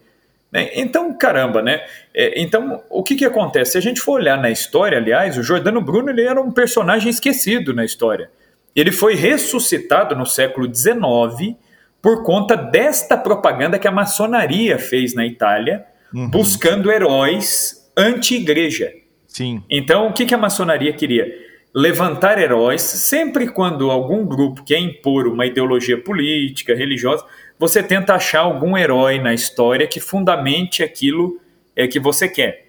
[0.55, 0.69] Né?
[0.73, 1.81] Então, caramba, né?
[2.13, 3.73] É, então, o que, que acontece?
[3.73, 7.09] Se a gente for olhar na história, aliás, o Jordano Bruno ele era um personagem
[7.09, 8.29] esquecido na história.
[8.73, 11.57] Ele foi ressuscitado no século XIX
[12.01, 15.83] por conta desta propaganda que a maçonaria fez na Itália,
[16.13, 16.29] uhum.
[16.29, 18.93] buscando heróis anti-igreja.
[19.27, 19.61] Sim.
[19.69, 21.27] Então, o que, que a maçonaria queria?
[21.73, 27.25] Levantar heróis, sempre quando algum grupo quer impor uma ideologia política, religiosa,
[27.57, 31.39] você tenta achar algum herói na história que fundamente aquilo
[31.75, 32.65] é que você quer.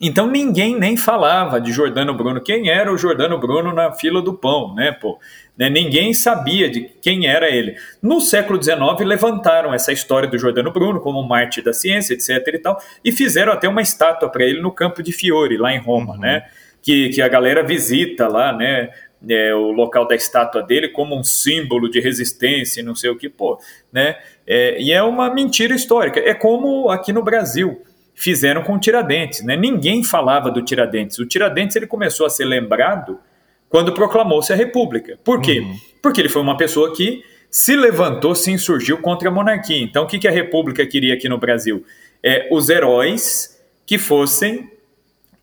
[0.00, 2.40] Então ninguém nem falava de Jordano Bruno.
[2.40, 5.18] Quem era o Jordano Bruno na fila do pão, né, pô?
[5.56, 5.68] Né?
[5.70, 7.76] Ninguém sabia de quem era ele.
[8.02, 12.54] No século XIX levantaram essa história do Jordano Bruno como Marte da ciência, etc.
[12.54, 15.78] e tal, e fizeram até uma estátua para ele no Campo de Fiore, lá em
[15.78, 16.20] Roma, uhum.
[16.20, 16.44] né?
[16.82, 18.90] Que, que a galera visita lá, né?
[19.28, 23.28] É, o local da estátua dele como um símbolo de resistência, não sei o que,
[23.28, 23.58] pô,
[23.92, 24.16] né?
[24.46, 26.20] É, e é uma mentira histórica.
[26.20, 27.82] É como aqui no Brasil
[28.14, 29.56] fizeram com o Tiradentes, né?
[29.56, 31.18] Ninguém falava do Tiradentes.
[31.18, 33.18] O Tiradentes ele começou a ser lembrado
[33.68, 35.18] quando proclamou-se a República.
[35.24, 35.60] Por quê?
[35.60, 35.76] Uhum.
[36.00, 39.78] Porque ele foi uma pessoa que se levantou, se insurgiu contra a monarquia.
[39.78, 41.84] Então, o que, que a República queria aqui no Brasil?
[42.22, 44.70] É, os heróis que fossem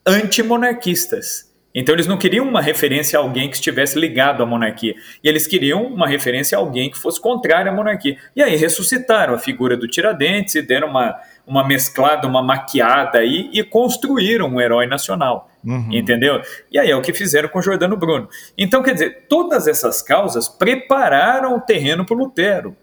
[0.05, 1.51] antimonarquistas.
[1.74, 4.93] Então eles não queriam uma referência a alguém que estivesse ligado à monarquia.
[5.24, 8.17] E eles queriam uma referência a alguém que fosse contrário à monarquia.
[8.36, 11.17] E aí ressuscitaram a figura do Tiradentes e deram uma,
[11.47, 15.49] uma mesclada, uma maquiada aí e construíram um herói nacional.
[15.63, 15.88] Uhum.
[15.91, 16.41] Entendeu?
[16.72, 18.28] E aí é o que fizeram com Jordano Bruno.
[18.57, 22.76] Então, quer dizer, todas essas causas prepararam o terreno para Lutero.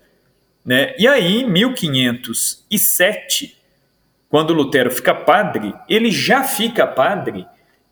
[0.64, 0.95] Né?
[0.99, 3.59] E aí, em 1507,
[4.28, 7.47] quando Lutero fica padre, ele já fica padre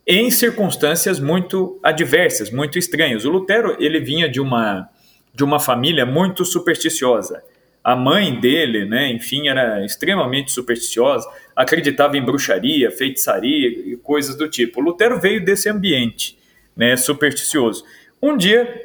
[0.07, 3.25] em circunstâncias muito adversas, muito estranhas.
[3.25, 4.89] O Lutero ele vinha de uma
[5.35, 7.43] de uma família muito supersticiosa.
[7.85, 14.49] A mãe dele, né, enfim, era extremamente supersticiosa, acreditava em bruxaria, feitiçaria e coisas do
[14.49, 14.81] tipo.
[14.81, 16.39] O Lutero veio desse ambiente,
[16.75, 17.85] né, supersticioso.
[18.21, 18.83] Um dia,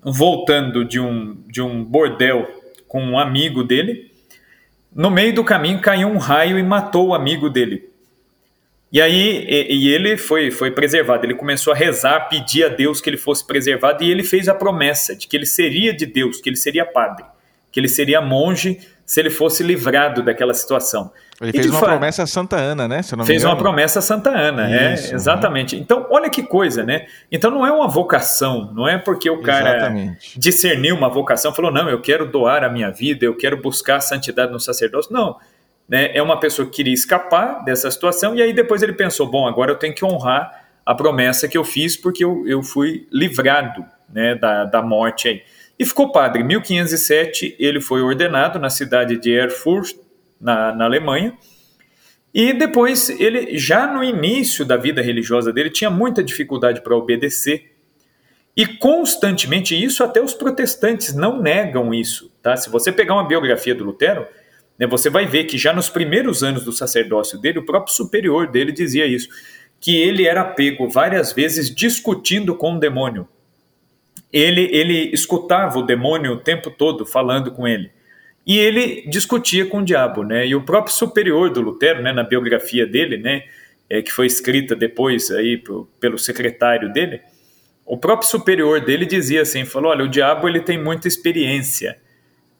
[0.00, 2.46] voltando de um de um bordel
[2.86, 4.12] com um amigo dele,
[4.94, 7.90] no meio do caminho caiu um raio e matou o amigo dele.
[8.94, 11.26] E aí e, e ele foi, foi preservado.
[11.26, 14.54] Ele começou a rezar, pedir a Deus que ele fosse preservado e ele fez a
[14.54, 17.24] promessa de que ele seria de Deus, que ele seria padre,
[17.72, 21.10] que ele seria monge se ele fosse livrado daquela situação.
[21.40, 23.00] Ele e fez uma promessa a Santa Ana, né?
[23.26, 25.74] fez uma promessa a Santa Ana, é, Isso, é, exatamente.
[25.74, 25.82] Uhum.
[25.82, 27.06] Então, olha que coisa, né?
[27.32, 30.38] Então não é uma vocação, não é porque o cara exatamente.
[30.38, 34.00] discerniu uma vocação, falou, não, eu quero doar a minha vida, eu quero buscar a
[34.00, 35.12] santidade no sacerdócio.
[35.12, 35.36] Não,
[35.88, 39.46] né, é uma pessoa que queria escapar dessa situação e aí depois ele pensou, bom,
[39.46, 43.84] agora eu tenho que honrar a promessa que eu fiz porque eu, eu fui livrado
[44.08, 45.42] né, da, da morte aí.
[45.78, 46.42] E ficou padre.
[46.42, 49.96] Em 1507 ele foi ordenado na cidade de Erfurt,
[50.40, 51.36] na, na Alemanha,
[52.34, 57.72] e depois ele, já no início da vida religiosa dele, tinha muita dificuldade para obedecer.
[58.56, 62.32] E constantemente, isso até os protestantes não negam isso.
[62.42, 62.56] Tá?
[62.56, 64.26] Se você pegar uma biografia do Lutero,
[64.78, 68.50] né, você vai ver que já nos primeiros anos do sacerdócio dele, o próprio superior
[68.50, 69.28] dele dizia isso,
[69.80, 73.28] que ele era pego várias vezes discutindo com o demônio.
[74.32, 77.90] Ele, ele escutava o demônio o tempo todo falando com ele.
[78.46, 80.46] E ele discutia com o diabo, né?
[80.46, 83.44] E o próprio superior do Lutero, né, na biografia dele, né,
[83.88, 85.62] é, que foi escrita depois aí
[86.00, 87.20] pelo, secretário dele,
[87.86, 91.96] o próprio superior dele dizia assim, falou, olha, o diabo ele tem muita experiência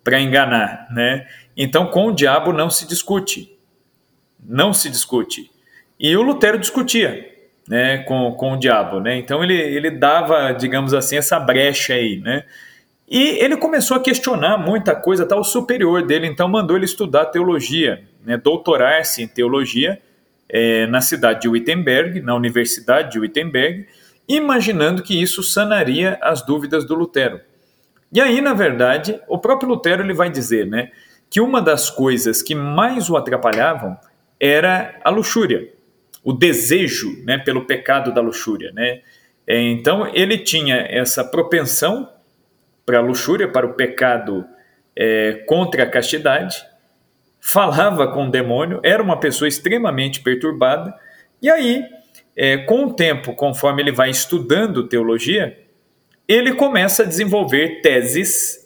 [0.03, 1.27] para enganar, né?
[1.57, 3.57] Então, com o diabo não se discute.
[4.45, 5.51] Não se discute.
[5.99, 7.33] E o Lutero discutia
[7.69, 9.01] né, com, com o diabo.
[9.01, 9.17] Né?
[9.17, 12.19] Então, ele, ele dava, digamos assim, essa brecha aí.
[12.19, 12.45] Né?
[13.09, 17.27] E ele começou a questionar muita coisa, tá, o superior dele, então mandou ele estudar
[17.27, 20.01] teologia, né, doutorar-se em teologia
[20.49, 23.87] é, na cidade de Wittenberg, na Universidade de Wittenberg,
[24.27, 27.41] imaginando que isso sanaria as dúvidas do Lutero.
[28.11, 30.91] E aí, na verdade, o próprio Lutero ele vai dizer, né?
[31.35, 33.99] Que uma das coisas que mais o atrapalhavam
[34.39, 35.69] era a luxúria,
[36.23, 38.71] o desejo né, pelo pecado da luxúria.
[38.71, 39.01] Né?
[39.45, 42.09] É, então ele tinha essa propensão
[42.87, 44.45] para a luxúria, para o pecado
[44.95, 46.65] é, contra a castidade,
[47.41, 50.95] falava com o demônio, era uma pessoa extremamente perturbada,
[51.43, 51.85] e aí,
[52.37, 55.59] é, com o tempo, conforme ele vai estudando teologia,
[56.29, 58.65] ele começa a desenvolver teses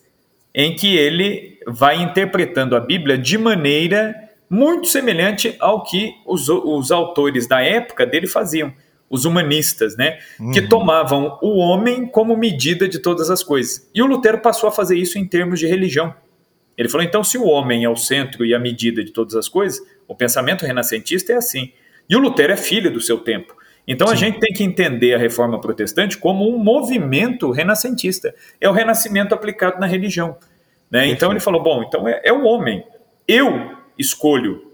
[0.55, 4.15] em que ele vai interpretando a Bíblia de maneira
[4.49, 8.73] muito semelhante ao que os, os autores da época dele faziam,
[9.11, 10.19] os humanistas, né?
[10.41, 10.51] Uhum.
[10.51, 13.89] Que tomavam o homem como medida de todas as coisas.
[13.95, 16.15] E o Lutero passou a fazer isso em termos de religião.
[16.77, 19.49] Ele falou: então, se o homem é o centro e a medida de todas as
[19.49, 21.73] coisas, o pensamento renascentista é assim.
[22.09, 23.55] E o Lutero é filho do seu tempo.
[23.87, 24.13] Então Sim.
[24.13, 28.35] a gente tem que entender a reforma protestante como um movimento renascentista.
[28.61, 30.37] É o renascimento aplicado na religião.
[30.91, 31.09] Né?
[31.09, 32.85] Então ele falou: bom, então é, é o homem.
[33.27, 34.73] Eu escolho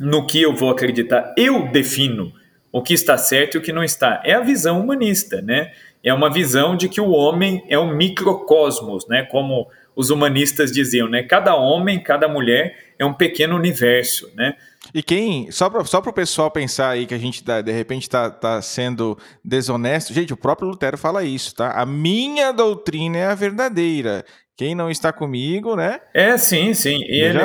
[0.00, 2.32] no que eu vou acreditar, eu defino
[2.72, 4.20] o que está certo e o que não está.
[4.24, 5.72] É a visão humanista, né?
[6.02, 9.22] É uma visão de que o homem é um microcosmos, né?
[9.30, 11.22] Como os humanistas diziam, né?
[11.22, 14.56] Cada homem, cada mulher é um pequeno universo, né?
[14.92, 18.02] E quem, só para só o pessoal pensar aí que a gente tá, de repente
[18.02, 21.70] está tá sendo desonesto, gente, o próprio Lutero fala isso, tá?
[21.70, 24.24] A minha doutrina é a verdadeira
[24.56, 26.00] quem não está comigo, né?
[26.12, 27.02] É, sim, sim.
[27.04, 27.38] E ele,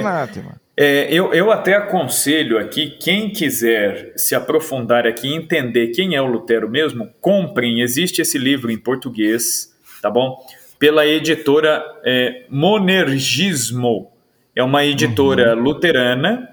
[0.78, 6.22] é, eu, eu até aconselho aqui, quem quiser se aprofundar aqui e entender quem é
[6.22, 10.38] o Lutero mesmo, comprem, existe esse livro em português, tá bom?
[10.78, 14.12] Pela editora é, Monergismo,
[14.55, 15.62] é uma editora uhum.
[15.62, 16.47] luterana,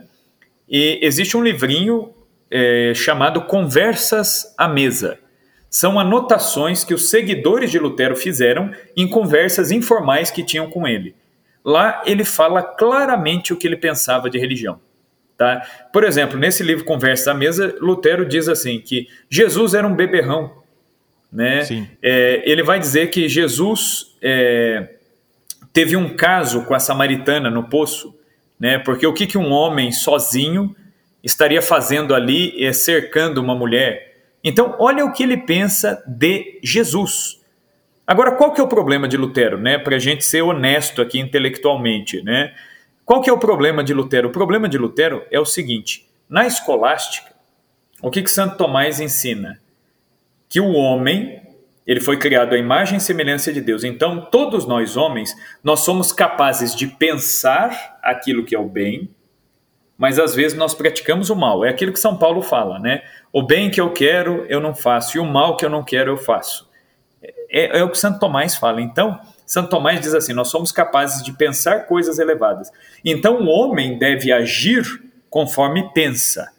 [0.69, 2.13] e existe um livrinho
[2.51, 5.21] é, chamado Conversas à Mesa.
[5.77, 11.15] São anotações que os seguidores de Lutero fizeram em conversas informais que tinham com ele.
[11.63, 14.81] Lá ele fala claramente o que ele pensava de religião.
[15.37, 15.61] Tá?
[15.93, 20.63] Por exemplo, nesse livro Conversas à Mesa, Lutero diz assim que Jesus era um beberrão.
[21.31, 21.63] Né?
[22.03, 24.95] É, ele vai dizer que Jesus é,
[25.75, 28.19] teve um caso com a samaritana no poço,
[28.59, 28.79] né?
[28.79, 30.75] porque o que, que um homem sozinho
[31.23, 34.16] estaria fazendo ali é, cercando uma mulher?
[34.49, 37.43] Então, olha o que ele pensa de Jesus.
[38.07, 39.77] Agora, qual que é o problema de Lutero, né?
[39.77, 42.55] Para a gente ser honesto aqui intelectualmente, né?
[43.05, 44.29] Qual que é o problema de Lutero?
[44.29, 47.33] O problema de Lutero é o seguinte: na escolástica,
[48.01, 49.61] o que, que Santo Tomás ensina?
[50.49, 51.43] Que o homem
[51.85, 53.83] ele foi criado à imagem e semelhança de Deus.
[53.83, 59.11] Então, todos nós homens, nós somos capazes de pensar aquilo que é o bem,
[59.97, 61.65] mas às vezes nós praticamos o mal.
[61.65, 63.03] É aquilo que São Paulo fala, né?
[63.33, 66.13] O bem que eu quero, eu não faço, e o mal que eu não quero,
[66.13, 66.69] eu faço.
[67.51, 68.81] É, é o que Santo Tomás fala.
[68.81, 72.71] Então, Santo Tomás diz assim: nós somos capazes de pensar coisas elevadas.
[73.05, 74.85] Então, o homem deve agir
[75.31, 76.53] conforme pensa.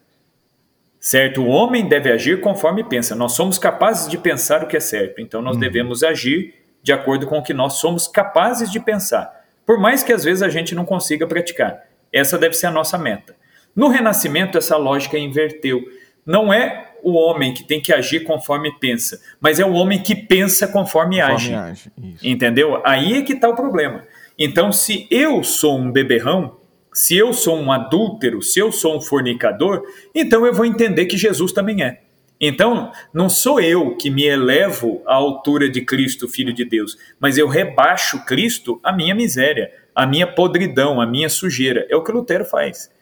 [1.00, 1.42] Certo?
[1.42, 3.16] O homem deve agir conforme pensa.
[3.16, 5.22] Nós somos capazes de pensar o que é certo.
[5.22, 5.60] Então, nós uhum.
[5.60, 9.32] devemos agir de acordo com o que nós somos capazes de pensar.
[9.66, 11.87] Por mais que às vezes a gente não consiga praticar.
[12.12, 13.36] Essa deve ser a nossa meta.
[13.76, 15.82] No Renascimento, essa lógica inverteu.
[16.26, 20.16] Não é o homem que tem que agir conforme pensa, mas é o homem que
[20.16, 21.54] pensa conforme, conforme age.
[21.54, 21.92] age
[22.24, 22.82] entendeu?
[22.84, 24.04] Aí é que está o problema.
[24.38, 26.58] Então, se eu sou um beberrão,
[26.94, 29.84] se eu sou um adúltero, se eu sou um fornicador,
[30.14, 32.02] então eu vou entender que Jesus também é.
[32.40, 37.38] Então, não sou eu que me elevo à altura de Cristo, Filho de Deus, mas
[37.38, 41.88] eu rebaixo Cristo à minha miséria, a minha podridão, a minha sujeira.
[41.90, 42.94] É o que Lutero faz.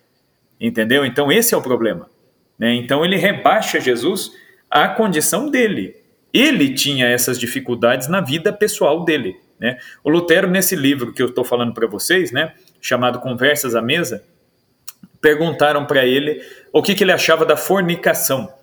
[0.58, 1.06] Entendeu?
[1.06, 2.10] Então esse é o problema.
[2.58, 2.74] Né?
[2.76, 4.32] Então ele rebaixa Jesus
[4.72, 5.98] à condição dele.
[6.34, 9.36] Ele tinha essas dificuldades na vida pessoal dele.
[9.60, 9.78] Né?
[10.06, 14.24] O Lutero, nesse livro que eu estou falando para vocês, né, chamado Conversas à Mesa,
[15.20, 16.41] perguntaram para ele
[16.72, 18.54] o que, que ele achava da fornicação.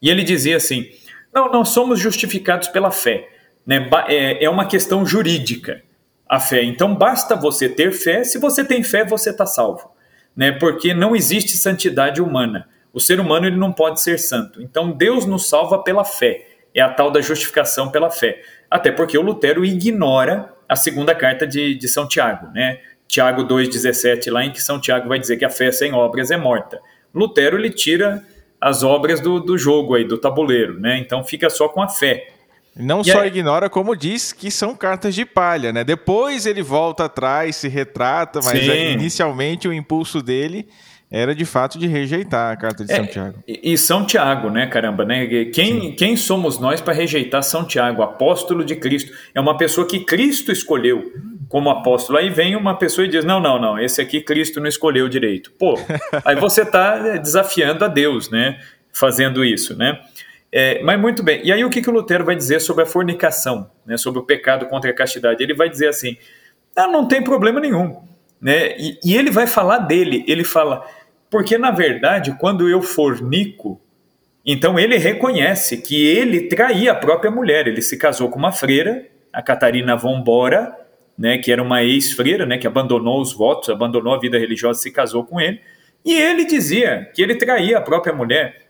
[0.00, 0.88] E ele dizia assim:
[1.34, 3.28] não, não somos justificados pela fé.
[3.66, 3.90] Né?
[4.06, 5.82] É, é uma questão jurídica
[6.30, 6.62] a fé.
[6.62, 9.90] Então basta você ter fé, se você tem fé, você está salvo.
[10.36, 10.52] Né?
[10.52, 12.68] Porque não existe santidade humana.
[12.92, 14.62] O ser humano ele não pode ser santo.
[14.62, 16.46] Então Deus nos salva pela fé.
[16.72, 18.40] É a tal da justificação pela fé.
[18.70, 22.78] Até porque o Lutero ignora a segunda carta de, de São Tiago, né?
[23.08, 26.36] Tiago 2,17, lá em que São Tiago vai dizer que a fé sem obras é
[26.36, 26.80] morta.
[27.12, 28.24] Lutero ele tira
[28.60, 30.96] as obras do, do jogo aí, do tabuleiro, né?
[30.98, 32.28] Então fica só com a fé.
[32.76, 35.82] Não e só ignora, como diz, que são cartas de palha, né?
[35.82, 40.68] Depois ele volta atrás, se retrata, mas é, inicialmente o impulso dele
[41.10, 43.38] era de fato de rejeitar a carta de é, São Tiago.
[43.46, 45.26] E, São Tiago, né, caramba, né?
[45.46, 49.12] Quem, quem somos nós para rejeitar São Tiago, apóstolo de Cristo?
[49.34, 51.12] É uma pessoa que Cristo escolheu
[51.48, 52.16] como apóstolo.
[52.16, 55.50] Aí vem uma pessoa e diz: não, não, não, esse aqui Cristo não escolheu direito.
[55.58, 55.76] Pô,
[56.24, 58.60] aí você está desafiando a Deus, né?
[58.92, 60.00] Fazendo isso, né?
[60.52, 61.40] É, mas muito bem.
[61.44, 64.24] E aí o que, que o Lutero vai dizer sobre a fornicação, né, sobre o
[64.24, 65.42] pecado contra a castidade?
[65.42, 66.16] Ele vai dizer assim:
[66.76, 68.02] ah, não tem problema nenhum.
[68.40, 68.76] Né?
[68.78, 70.24] E, e ele vai falar dele.
[70.26, 70.84] Ele fala,
[71.30, 73.80] porque na verdade, quando eu fornico,
[74.44, 77.68] então ele reconhece que ele traía a própria mulher.
[77.68, 80.76] Ele se casou com uma freira, a Catarina von Bora,
[81.16, 84.90] né, que era uma ex-freira, né, que abandonou os votos, abandonou a vida religiosa, se
[84.90, 85.60] casou com ele.
[86.04, 88.69] E ele dizia que ele traía a própria mulher.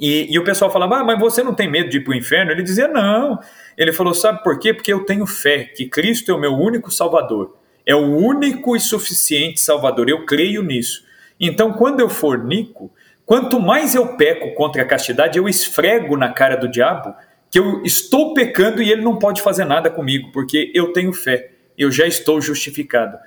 [0.00, 2.16] E, e, o pessoal falava, ah, mas você não tem medo de ir para o
[2.16, 2.50] inferno?
[2.50, 3.38] Ele dizia, não.
[3.76, 4.72] Ele falou, sabe por quê?
[4.72, 7.58] Porque eu tenho fé que Cristo é o meu único Salvador.
[7.84, 10.08] É o único e suficiente Salvador.
[10.08, 11.04] Eu creio nisso.
[11.38, 12.90] Então, quando eu fornico,
[13.26, 17.14] quanto mais eu peco contra a castidade, eu esfrego na cara do diabo
[17.50, 21.50] que eu estou pecando e ele não pode fazer nada comigo, porque eu tenho fé.
[21.76, 23.18] Eu já estou justificado.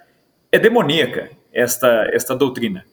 [0.51, 2.83] É demoníaca esta, esta doutrina.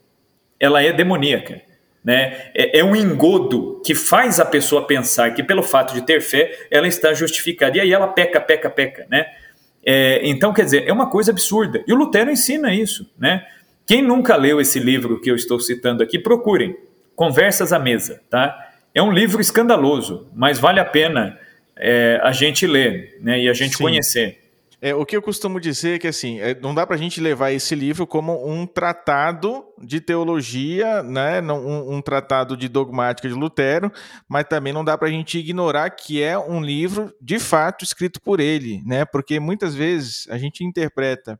[0.59, 1.70] Ela é demoníaca.
[2.05, 2.51] Né?
[2.55, 6.67] É, é, um engodo que faz a pessoa pensar que, pelo fato de ter fé,
[6.71, 7.77] ela está justificada.
[7.77, 9.07] E aí ela peca, peca, peca.
[9.11, 9.27] Né?
[9.85, 11.85] É, então, quer dizer, é uma coisa absurda.
[11.87, 13.11] E o Lutero ensina isso.
[13.19, 13.47] Né?
[13.87, 16.77] Quem nunca leu esse livro que eu estou citando aqui, procurem.
[17.15, 18.23] Conversas à Mesa.
[18.31, 18.73] Tá?
[18.95, 21.39] É um livro escandaloso, mas vale a pena
[21.77, 23.41] é, a gente ler né?
[23.41, 23.83] e a gente Sim.
[23.83, 24.40] conhecer.
[24.83, 27.21] É, o que eu costumo dizer é que assim, é, não dá para a gente
[27.21, 33.35] levar esse livro como um tratado de teologia, né, um, um tratado de dogmática de
[33.35, 33.93] Lutero,
[34.27, 38.23] mas também não dá para a gente ignorar que é um livro de fato escrito
[38.23, 41.39] por ele, né, porque muitas vezes a gente interpreta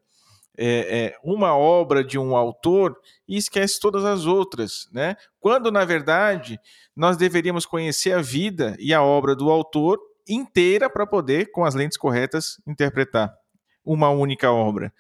[0.59, 2.95] é, é, uma obra de um autor
[3.27, 5.17] e esquece todas as outras, né?
[5.39, 6.59] Quando, na verdade,
[6.95, 11.75] nós deveríamos conhecer a vida e a obra do autor inteira para poder, com as
[11.75, 13.33] lentes corretas, interpretar
[13.85, 14.93] uma única obra.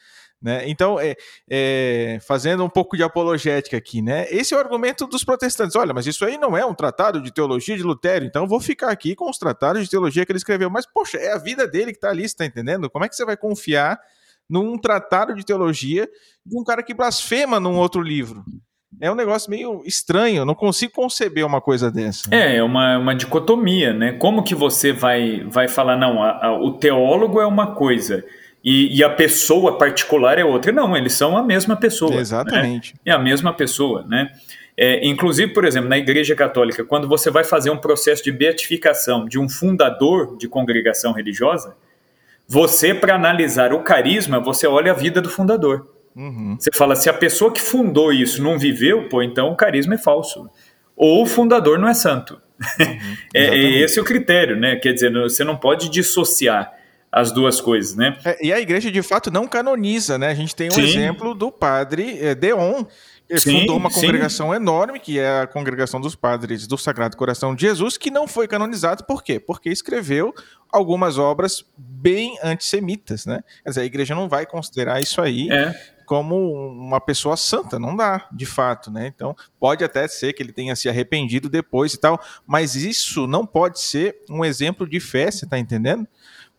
[0.42, 0.66] Né?
[0.68, 1.14] Então, é,
[1.50, 4.26] é, fazendo um pouco de apologética aqui, né?
[4.30, 5.76] esse é o argumento dos protestantes.
[5.76, 8.90] Olha, mas isso aí não é um tratado de teologia de Lutero, então vou ficar
[8.90, 10.70] aqui com os tratados de teologia que ele escreveu.
[10.70, 12.88] Mas, poxa, é a vida dele que está ali, está entendendo?
[12.88, 14.00] Como é que você vai confiar
[14.48, 16.08] num tratado de teologia
[16.44, 18.42] de um cara que blasfema num outro livro?
[19.00, 22.34] É um negócio meio estranho, eu não consigo conceber uma coisa dessa.
[22.34, 24.12] É, é uma, uma dicotomia, né?
[24.12, 28.24] Como que você vai, vai falar, não, a, a, o teólogo é uma coisa
[28.62, 30.70] e, e, a pessoa particular é outra.
[30.70, 32.10] Não, eles são a mesma pessoa.
[32.10, 32.18] Né?
[32.18, 32.94] Exatamente.
[32.94, 33.00] Né?
[33.06, 34.30] É a mesma pessoa, né?
[34.76, 39.26] É, inclusive, por exemplo, na Igreja Católica, quando você vai fazer um processo de beatificação
[39.26, 41.76] de um fundador de congregação religiosa,
[42.46, 45.86] você, para analisar o carisma, você olha a vida do fundador.
[46.14, 46.56] Uhum.
[46.58, 49.98] Você fala, se a pessoa que fundou isso não viveu, pô, então o carisma é
[49.98, 50.48] falso.
[50.96, 52.40] Ou o fundador não é santo.
[52.78, 53.16] Uhum.
[53.34, 54.76] é, é, esse é o critério, né?
[54.76, 56.72] Quer dizer, você não pode dissociar
[57.12, 58.16] as duas coisas, né?
[58.24, 60.28] É, e a igreja de fato não canoniza, né?
[60.28, 60.82] A gente tem um sim.
[60.82, 62.84] exemplo do padre é, Deon,
[63.28, 64.56] ele sim, fundou uma congregação sim.
[64.56, 68.46] enorme, que é a congregação dos padres do Sagrado Coração de Jesus, que não foi
[68.46, 69.40] canonizado, por quê?
[69.40, 70.34] Porque escreveu
[70.70, 73.42] algumas obras bem antissemitas, né?
[73.64, 75.74] Quer dizer, a igreja não vai considerar isso aí é.
[76.10, 79.06] Como uma pessoa santa, não dá, de fato, né?
[79.06, 83.46] Então, pode até ser que ele tenha se arrependido depois e tal, mas isso não
[83.46, 86.08] pode ser um exemplo de fé, você tá entendendo?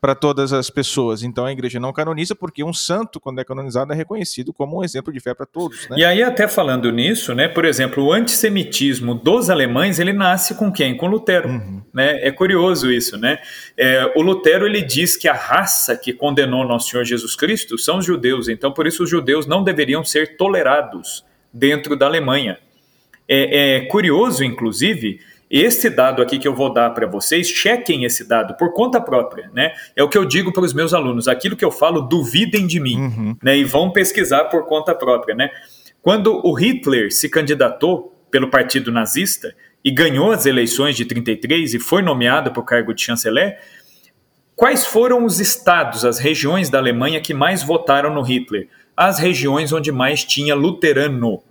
[0.01, 1.21] Para todas as pessoas.
[1.21, 4.83] Então a igreja não canoniza porque um santo, quando é canonizado, é reconhecido como um
[4.83, 5.87] exemplo de fé para todos.
[5.87, 5.97] Né?
[5.99, 10.71] E aí, até falando nisso, né, por exemplo, o antissemitismo dos alemães, ele nasce com
[10.71, 10.97] quem?
[10.97, 11.47] Com Lutero.
[11.47, 11.83] Uhum.
[11.93, 12.27] Né?
[12.27, 13.37] É curioso isso, né?
[13.77, 17.99] É, o Lutero ele diz que a raça que condenou nosso Senhor Jesus Cristo são
[17.99, 18.49] os judeus.
[18.49, 21.23] Então, por isso, os judeus não deveriam ser tolerados
[21.53, 22.57] dentro da Alemanha.
[23.27, 25.19] É, é curioso, inclusive,
[25.51, 29.51] esse dado aqui que eu vou dar para vocês, chequem esse dado por conta própria,
[29.53, 29.73] né?
[29.97, 32.79] É o que eu digo para os meus alunos, aquilo que eu falo, duvidem de
[32.79, 33.35] mim, uhum.
[33.43, 33.57] né?
[33.57, 35.49] E vão pesquisar por conta própria, né?
[36.01, 41.79] Quando o Hitler se candidatou pelo partido nazista e ganhou as eleições de 33 e
[41.79, 43.59] foi nomeado para o cargo de chanceler,
[44.55, 48.69] quais foram os estados, as regiões da Alemanha que mais votaram no Hitler?
[48.95, 51.43] As regiões onde mais tinha luterano.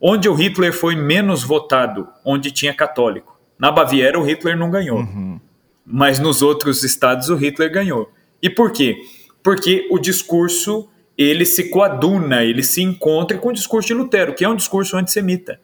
[0.00, 3.39] Onde o Hitler foi menos votado, onde tinha católico.
[3.60, 5.00] Na Baviera, o Hitler não ganhou.
[5.00, 5.38] Uhum.
[5.84, 8.10] Mas nos outros estados, o Hitler ganhou.
[8.42, 8.96] E por quê?
[9.42, 10.88] Porque o discurso
[11.18, 14.96] ele se coaduna, ele se encontra com o discurso de Lutero, que é um discurso
[14.96, 15.60] antissemita.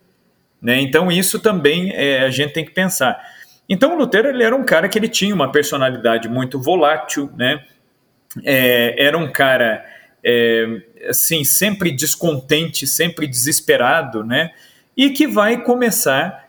[0.60, 0.80] Né?
[0.82, 3.18] Então, isso também é, a gente tem que pensar.
[3.66, 7.64] Então, o Lutero ele era um cara que ele tinha uma personalidade muito volátil, né?
[8.44, 9.82] É, era um cara
[10.22, 14.50] é, assim sempre descontente, sempre desesperado, né?
[14.94, 16.45] E que vai começar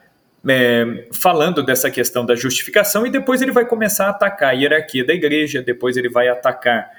[0.49, 5.05] é, falando dessa questão da justificação e depois ele vai começar a atacar a hierarquia
[5.05, 6.89] da igreja, depois ele vai atacar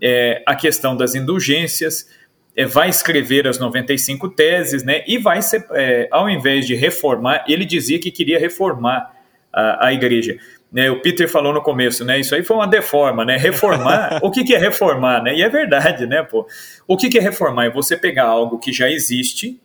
[0.00, 2.08] é, a questão das indulgências,
[2.56, 5.04] é, vai escrever as 95 teses, né?
[5.06, 9.12] E vai ser, é, ao invés de reformar, ele dizia que queria reformar
[9.52, 10.36] a, a igreja.
[10.70, 12.20] Né, o Peter falou no começo, né?
[12.20, 13.36] Isso aí foi uma deforma, né?
[13.36, 15.34] Reformar, o que, que é reformar, né?
[15.34, 16.46] E é verdade, né, pô?
[16.86, 17.66] O que, que é reformar?
[17.66, 19.58] É você pegar algo que já existe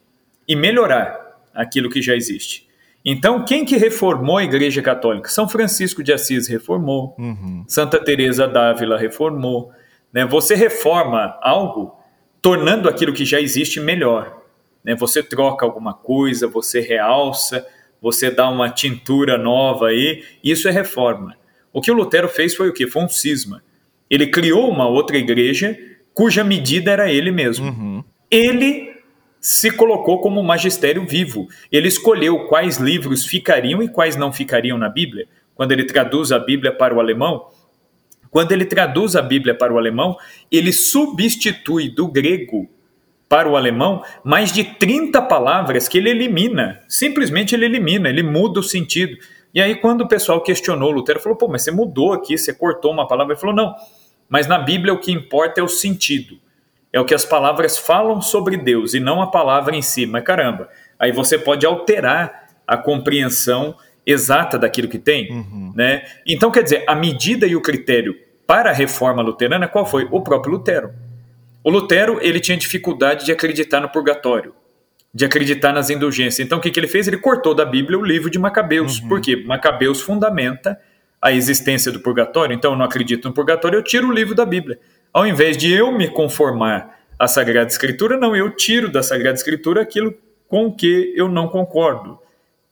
[0.48, 1.20] e melhorar
[1.54, 2.68] aquilo que já existe.
[3.06, 5.30] Então, quem que reformou a Igreja Católica?
[5.30, 7.66] São Francisco de Assis reformou, uhum.
[7.68, 9.72] Santa Teresa d'Ávila reformou.
[10.12, 10.26] Né?
[10.26, 11.98] Você reforma algo
[12.42, 14.42] tornando aquilo que já existe melhor.
[14.84, 14.96] Né?
[14.96, 17.68] Você troca alguma coisa, você realça,
[18.02, 21.36] você dá uma tintura nova aí, isso é reforma.
[21.74, 22.88] O que o Lutero fez foi o quê?
[22.88, 23.64] Foi um cisma.
[24.10, 25.78] Ele criou uma outra igreja
[26.14, 27.66] cuja medida era ele mesmo.
[27.66, 28.04] Uhum.
[28.30, 28.93] Ele
[29.44, 31.50] se colocou como magistério vivo.
[31.70, 35.28] Ele escolheu quais livros ficariam e quais não ficariam na Bíblia.
[35.54, 37.50] Quando ele traduz a Bíblia para o alemão,
[38.32, 40.16] quando ele traduz a Bíblia para o alemão,
[40.50, 42.70] ele substitui do grego
[43.28, 46.82] para o alemão mais de 30 palavras que ele elimina.
[46.88, 49.18] Simplesmente ele elimina, ele muda o sentido.
[49.54, 52.94] E aí, quando o pessoal questionou Lutero, falou: pô, mas você mudou aqui, você cortou
[52.94, 53.34] uma palavra.
[53.34, 53.76] Ele falou: não,
[54.30, 56.40] mas na Bíblia o que importa é o sentido
[56.94, 60.06] é o que as palavras falam sobre Deus e não a palavra em si.
[60.06, 60.70] Mas caramba,
[61.00, 63.76] aí você pode alterar a compreensão
[64.06, 65.74] exata daquilo que tem, uhum.
[65.76, 66.04] né?
[66.26, 68.16] Então, quer dizer, a medida e o critério
[68.46, 70.08] para a reforma luterana, qual foi?
[70.12, 70.94] O próprio Lutero.
[71.64, 74.54] O Lutero, ele tinha dificuldade de acreditar no purgatório,
[75.14, 76.46] de acreditar nas indulgências.
[76.46, 77.08] Então, o que, que ele fez?
[77.08, 79.00] Ele cortou da Bíblia o livro de Macabeus.
[79.00, 79.08] Uhum.
[79.08, 79.42] Por quê?
[79.48, 80.80] Macabeus fundamenta
[81.22, 82.54] a existência do purgatório.
[82.54, 84.78] Então, eu não acredito no purgatório, eu tiro o livro da Bíblia.
[85.14, 89.82] Ao invés de eu me conformar a Sagrada Escritura, não, eu tiro da Sagrada Escritura
[89.82, 90.14] aquilo
[90.48, 92.20] com que eu não concordo.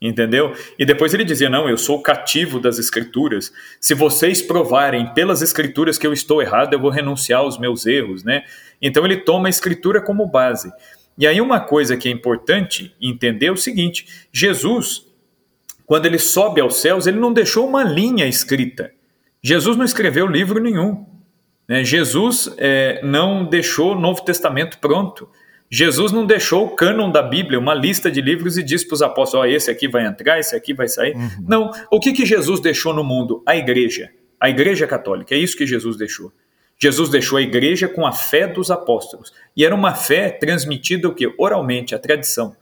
[0.02, 0.56] Entendeu?
[0.80, 3.54] E depois ele dizia: Não, eu sou cativo das Escrituras.
[3.80, 8.24] Se vocês provarem pelas Escrituras que eu estou errado, eu vou renunciar aos meus erros,
[8.24, 8.44] né?
[8.82, 10.72] Então ele toma a Escritura como base.
[11.16, 15.06] E aí, uma coisa que é importante entender é o seguinte: Jesus,
[15.86, 18.92] quando ele sobe aos céus, ele não deixou uma linha escrita.
[19.44, 21.06] Jesus não escreveu livro nenhum.
[21.68, 21.84] Né?
[21.84, 25.30] Jesus é, não deixou o Novo Testamento pronto.
[25.70, 29.02] Jesus não deixou o cânon da Bíblia, uma lista de livros, e disse para os
[29.02, 31.16] apóstolos: oh, esse aqui vai entrar, esse aqui vai sair.
[31.16, 31.46] Uhum.
[31.48, 31.72] Não.
[31.90, 33.42] O que, que Jesus deixou no mundo?
[33.48, 34.10] A igreja.
[34.40, 35.34] A igreja católica.
[35.34, 36.34] É isso que Jesus deixou.
[36.78, 39.32] Jesus deixou a igreja com a fé dos apóstolos.
[39.56, 41.32] E era uma fé transmitida o quê?
[41.38, 42.56] oralmente, a tradição.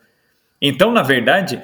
[0.62, 1.62] Então, na verdade,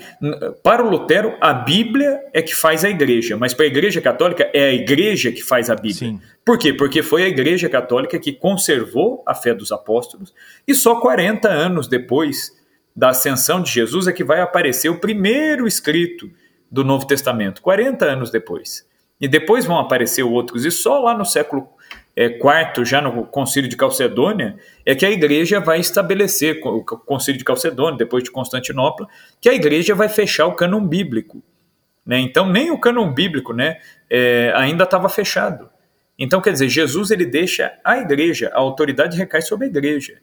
[0.63, 4.49] para o Lutero, a Bíblia é que faz a igreja, mas para a igreja católica
[4.53, 5.93] é a igreja que faz a Bíblia.
[5.93, 6.21] Sim.
[6.45, 6.73] Por quê?
[6.73, 10.33] Porque foi a igreja católica que conservou a fé dos apóstolos
[10.65, 12.53] e só 40 anos depois
[12.95, 16.31] da ascensão de Jesus é que vai aparecer o primeiro escrito
[16.71, 18.87] do Novo Testamento, 40 anos depois.
[19.19, 21.69] E depois vão aparecer outros, e só lá no século
[22.15, 24.55] é, quarto, já no Concílio de Calcedônia,
[24.85, 29.07] é que a igreja vai estabelecer, o Concílio de Calcedônia, depois de Constantinopla,
[29.41, 31.43] que a igreja vai fechar o cânon bíblico.
[32.05, 32.19] Né?
[32.19, 35.69] Então, nem o cânon bíblico né, é, ainda estava fechado.
[36.17, 40.13] Então, quer dizer, Jesus ele deixa a igreja, a autoridade recai sobre a igreja.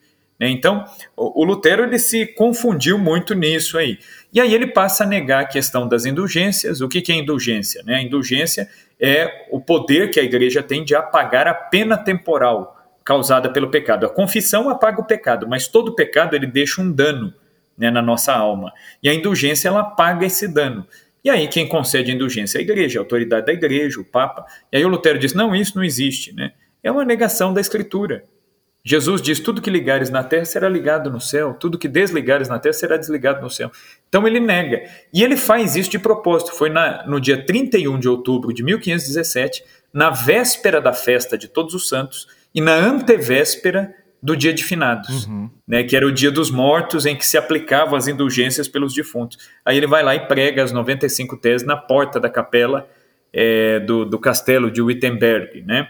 [0.40, 0.48] Né?
[0.48, 0.84] Então,
[1.14, 3.98] o, o Lutero ele se confundiu muito nisso aí.
[4.32, 6.80] E aí ele passa a negar a questão das indulgências.
[6.80, 7.82] O que, que é indulgência?
[7.84, 7.96] Né?
[7.96, 8.68] A indulgência
[9.00, 14.06] é o poder que a igreja tem de apagar a pena temporal causada pelo pecado.
[14.06, 17.34] A confissão apaga o pecado, mas todo pecado ele deixa um dano
[17.76, 18.72] né, na nossa alma.
[19.02, 20.86] E a indulgência ela apaga esse dano.
[21.24, 24.44] E aí quem concede a indulgência a igreja, a autoridade da igreja, o Papa.
[24.70, 26.34] E aí o Lutero diz: não, isso não existe.
[26.34, 26.52] Né?
[26.82, 28.24] É uma negação da Escritura.
[28.84, 32.58] Jesus diz: tudo que ligares na terra será ligado no céu, tudo que desligares na
[32.58, 33.70] terra será desligado no céu.
[34.08, 34.82] Então ele nega.
[35.12, 36.52] E ele faz isso de propósito.
[36.52, 41.74] Foi na, no dia 31 de outubro de 1517, na véspera da festa de Todos
[41.74, 45.50] os Santos e na antevéspera do dia de finados, uhum.
[45.66, 49.36] né, que era o dia dos mortos em que se aplicavam as indulgências pelos defuntos.
[49.64, 52.88] Aí ele vai lá e prega as 95 teses na porta da capela
[53.32, 55.88] é, do, do castelo de Wittenberg, né?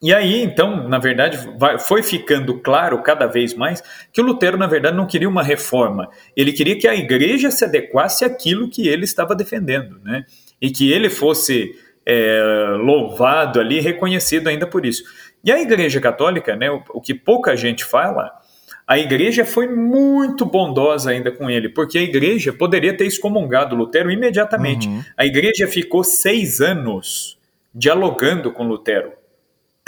[0.00, 3.82] E aí, então, na verdade, vai, foi ficando claro cada vez mais
[4.12, 6.08] que o Lutero, na verdade, não queria uma reforma.
[6.36, 10.24] Ele queria que a igreja se adequasse àquilo que ele estava defendendo, né?
[10.60, 11.74] E que ele fosse
[12.06, 12.40] é,
[12.80, 15.02] louvado ali, reconhecido ainda por isso.
[15.44, 18.30] E a igreja católica, né, o, o que pouca gente fala,
[18.86, 24.12] a igreja foi muito bondosa ainda com ele, porque a igreja poderia ter excomungado Lutero
[24.12, 24.86] imediatamente.
[24.86, 25.02] Uhum.
[25.16, 27.36] A igreja ficou seis anos
[27.74, 29.17] dialogando com Lutero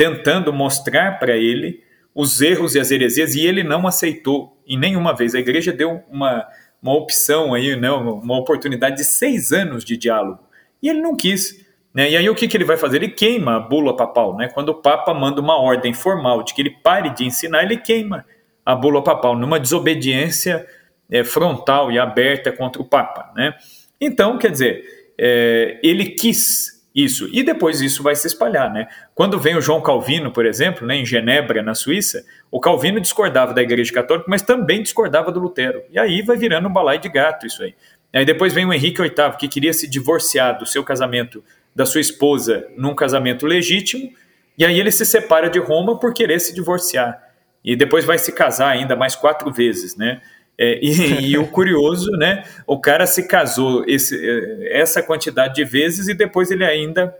[0.00, 1.84] tentando mostrar para ele
[2.14, 5.34] os erros e as heresias, e ele não aceitou em nenhuma vez.
[5.34, 6.48] A igreja deu uma,
[6.82, 10.40] uma opção aí, né, uma oportunidade de seis anos de diálogo,
[10.82, 11.66] e ele não quis.
[11.92, 12.12] Né?
[12.12, 12.96] E aí o que, que ele vai fazer?
[12.96, 14.34] Ele queima a bula papal.
[14.38, 14.48] Né?
[14.48, 18.24] Quando o Papa manda uma ordem formal de que ele pare de ensinar, ele queima
[18.64, 20.66] a bula papal, numa desobediência
[21.10, 23.30] é, frontal e aberta contra o Papa.
[23.36, 23.52] Né?
[24.00, 24.82] Então, quer dizer,
[25.18, 27.28] é, ele quis isso.
[27.32, 28.88] E depois isso vai se espalhar, né?
[29.14, 33.54] Quando vem o João Calvino, por exemplo, né, em Genebra, na Suíça, o Calvino discordava
[33.54, 35.82] da Igreja Católica, mas também discordava do Lutero.
[35.90, 37.74] E aí vai virando um balai de gato isso aí.
[38.12, 42.00] Aí depois vem o Henrique VIII, que queria se divorciar do seu casamento, da sua
[42.00, 44.10] esposa, num casamento legítimo,
[44.58, 47.22] e aí ele se separa de Roma por querer se divorciar.
[47.64, 50.20] E depois vai se casar ainda mais quatro vezes, né?
[50.62, 52.44] É, e, e, o curioso, né?
[52.66, 57.16] O cara se casou esse, é, essa quantidade de vezes e depois ele ainda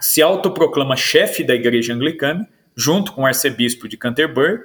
[0.00, 2.46] se autoproclama chefe da igreja anglicana,
[2.76, 4.58] junto com o arcebispo de Canterbury,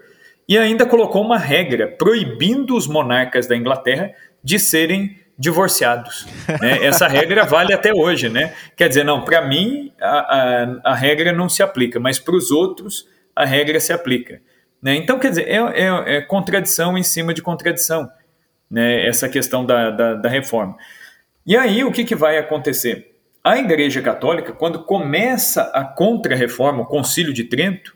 [0.49, 4.11] e ainda colocou uma regra proibindo os monarcas da Inglaterra
[4.43, 6.25] de serem divorciados.
[6.59, 6.83] Né?
[6.83, 8.53] Essa regra vale até hoje, né?
[8.75, 12.49] Quer dizer, não, para mim a, a, a regra não se aplica, mas para os
[12.49, 14.41] outros a regra se aplica.
[14.81, 14.95] Né?
[14.95, 18.09] Então, quer dizer, é, é, é, contradição em cima de contradição,
[18.69, 19.05] né?
[19.05, 20.75] essa questão da, da, da reforma.
[21.45, 23.15] E aí, o que, que vai acontecer?
[23.43, 27.95] A Igreja Católica, quando começa a contra-reforma, o Concílio de Trento,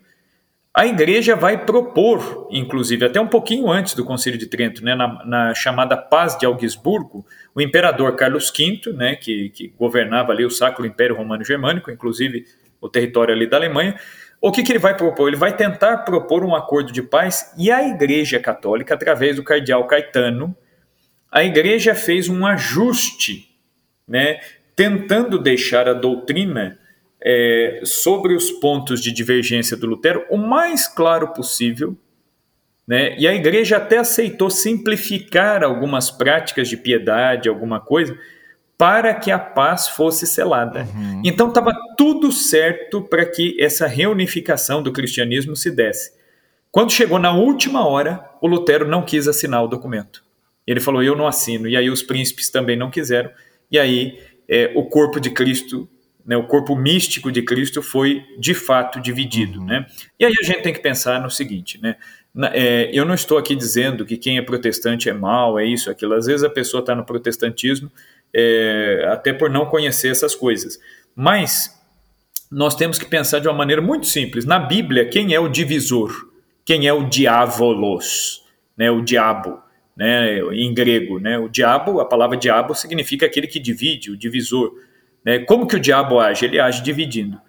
[0.73, 5.25] a Igreja vai propor, inclusive até um pouquinho antes do Concílio de Trento, né, na,
[5.25, 10.49] na chamada Paz de Augsburgo, o imperador Carlos V, né, que, que governava ali o
[10.49, 12.45] Sacro Império Romano Germânico, inclusive
[12.81, 13.95] o território ali da Alemanha,
[14.41, 15.27] o que, que ele vai propor?
[15.27, 19.87] Ele vai tentar propor um acordo de paz e a Igreja Católica, através do cardeal
[19.87, 20.55] Caetano,
[21.31, 23.49] a Igreja fez um ajuste,
[24.07, 24.39] né,
[24.75, 26.77] tentando deixar a doutrina
[27.21, 31.97] é, sobre os pontos de divergência do Lutero o mais claro possível,
[32.87, 33.17] Né?
[33.17, 38.15] E a igreja até aceitou simplificar algumas práticas de piedade, alguma coisa,
[38.77, 40.87] para que a paz fosse selada.
[40.93, 41.21] Uhum.
[41.23, 46.13] Então estava tudo certo para que essa reunificação do cristianismo se desse.
[46.71, 50.23] Quando chegou na última hora, o Lutero não quis assinar o documento.
[50.67, 51.67] Ele falou: Eu não assino.
[51.67, 53.29] E aí os príncipes também não quiseram.
[53.71, 55.87] E aí é, o corpo de Cristo,
[56.25, 59.59] né, o corpo místico de Cristo foi de fato dividido.
[59.59, 59.65] Uhum.
[59.65, 59.85] Né?
[60.19, 61.95] E aí a gente tem que pensar no seguinte: né?
[62.51, 66.13] É, eu não estou aqui dizendo que quem é protestante é mal, é isso, aquilo.
[66.13, 67.89] Às vezes a pessoa está no protestantismo
[68.35, 70.77] é, até por não conhecer essas coisas.
[71.15, 71.73] Mas
[72.51, 74.45] nós temos que pensar de uma maneira muito simples.
[74.45, 76.11] Na Bíblia, quem é o divisor?
[76.65, 78.43] Quem é o diabolos?
[78.77, 79.57] Né, o diabo,
[79.95, 81.17] né, em grego.
[81.17, 81.39] Né?
[81.39, 84.73] O diabo, a palavra diabo significa aquele que divide, o divisor.
[85.23, 85.39] Né?
[85.39, 86.43] Como que o diabo age?
[86.43, 87.39] Ele age dividindo.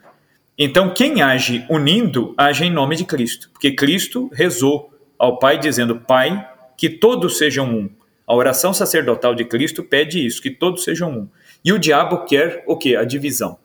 [0.57, 6.01] Então, quem age unindo, age em nome de Cristo, porque Cristo rezou ao Pai dizendo:
[6.01, 7.91] Pai, que todos sejam um.
[8.27, 11.29] A oração sacerdotal de Cristo pede isso, que todos sejam um.
[11.65, 12.97] E o diabo quer o quê?
[12.97, 13.59] A divisão.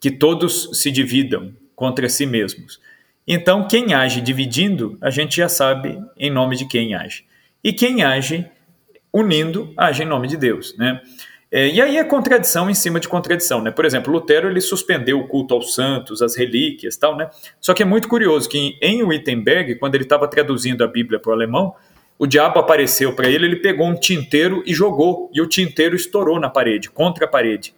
[0.00, 2.80] Que todos se dividam contra si mesmos.
[3.26, 7.24] Então, quem age dividindo, a gente já sabe em nome de quem age.
[7.62, 8.48] E quem age
[9.12, 11.00] unindo, age em nome de Deus, né?
[11.50, 13.70] É, e aí é contradição em cima de contradição, né?
[13.70, 17.30] Por exemplo, Lutero ele suspendeu o culto aos santos, as relíquias, tal, né?
[17.58, 21.30] Só que é muito curioso que em Wittenberg, quando ele estava traduzindo a Bíblia para
[21.30, 21.74] o alemão,
[22.18, 26.40] o diabo apareceu para ele, ele pegou um tinteiro e jogou, e o tinteiro estourou
[26.40, 27.74] na parede, contra a parede.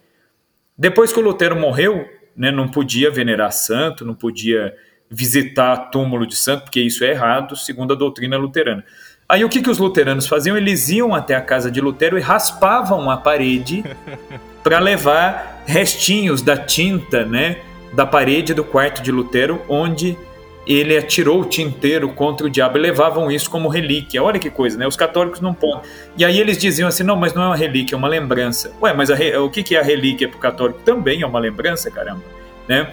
[0.75, 4.75] Depois que o Lutero morreu, né, não podia venerar santo, não podia
[5.09, 8.83] visitar túmulo de santo, porque isso é errado, segundo a doutrina luterana.
[9.29, 10.57] Aí o que, que os luteranos faziam?
[10.57, 13.83] Eles iam até a casa de Lutero e raspavam a parede
[14.63, 17.61] para levar restinhos da tinta, né,
[17.93, 20.17] da parede do quarto de Lutero, onde
[20.65, 24.21] ele atirou o tinteiro contra o diabo e levavam isso como relíquia.
[24.21, 24.87] Olha que coisa, né?
[24.87, 25.81] Os católicos não podem.
[26.17, 28.71] E aí eles diziam assim: não, mas não é uma relíquia, é uma lembrança.
[28.81, 29.35] Ué, mas re...
[29.37, 30.79] o que é a relíquia para o católico?
[30.83, 32.21] Também é uma lembrança, caramba.
[32.67, 32.91] Né?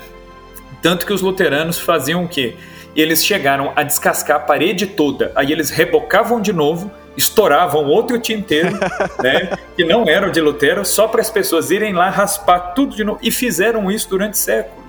[0.80, 2.54] Tanto que os luteranos faziam o quê?
[3.00, 5.30] eles chegaram a descascar a parede toda.
[5.36, 8.72] Aí eles rebocavam de novo, estouravam outro tinteiro,
[9.22, 12.96] né, que não era o de Lutero, só para as pessoas irem lá raspar tudo
[12.96, 13.20] de novo.
[13.22, 14.87] E fizeram isso durante séculos.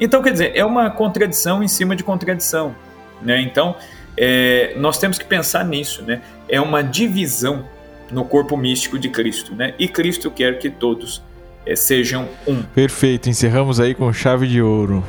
[0.00, 2.74] Então, quer dizer, é uma contradição em cima de contradição.
[3.22, 3.40] Né?
[3.40, 3.76] Então,
[4.16, 6.02] é, nós temos que pensar nisso.
[6.02, 6.20] Né?
[6.48, 7.64] É uma divisão
[8.10, 9.54] no corpo místico de Cristo.
[9.54, 9.74] Né?
[9.78, 11.22] E Cristo quer que todos
[11.64, 12.62] é, sejam um.
[12.62, 15.04] Perfeito, encerramos aí com chave de ouro.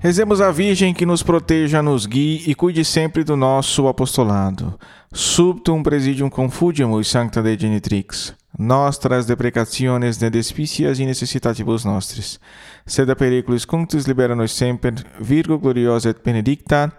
[0.00, 4.78] Rezemos a Virgem que nos proteja, nos guie e cuide sempre do nosso apostolado.
[5.12, 8.32] Subtum presidium confugimus sancta de genitrix.
[8.56, 12.38] Nostras deprecationes de despicias e necessitatibus nostris.
[12.86, 16.92] Sed a periculis cunctus libera nos semper, Virgo gloriosa et benedicta.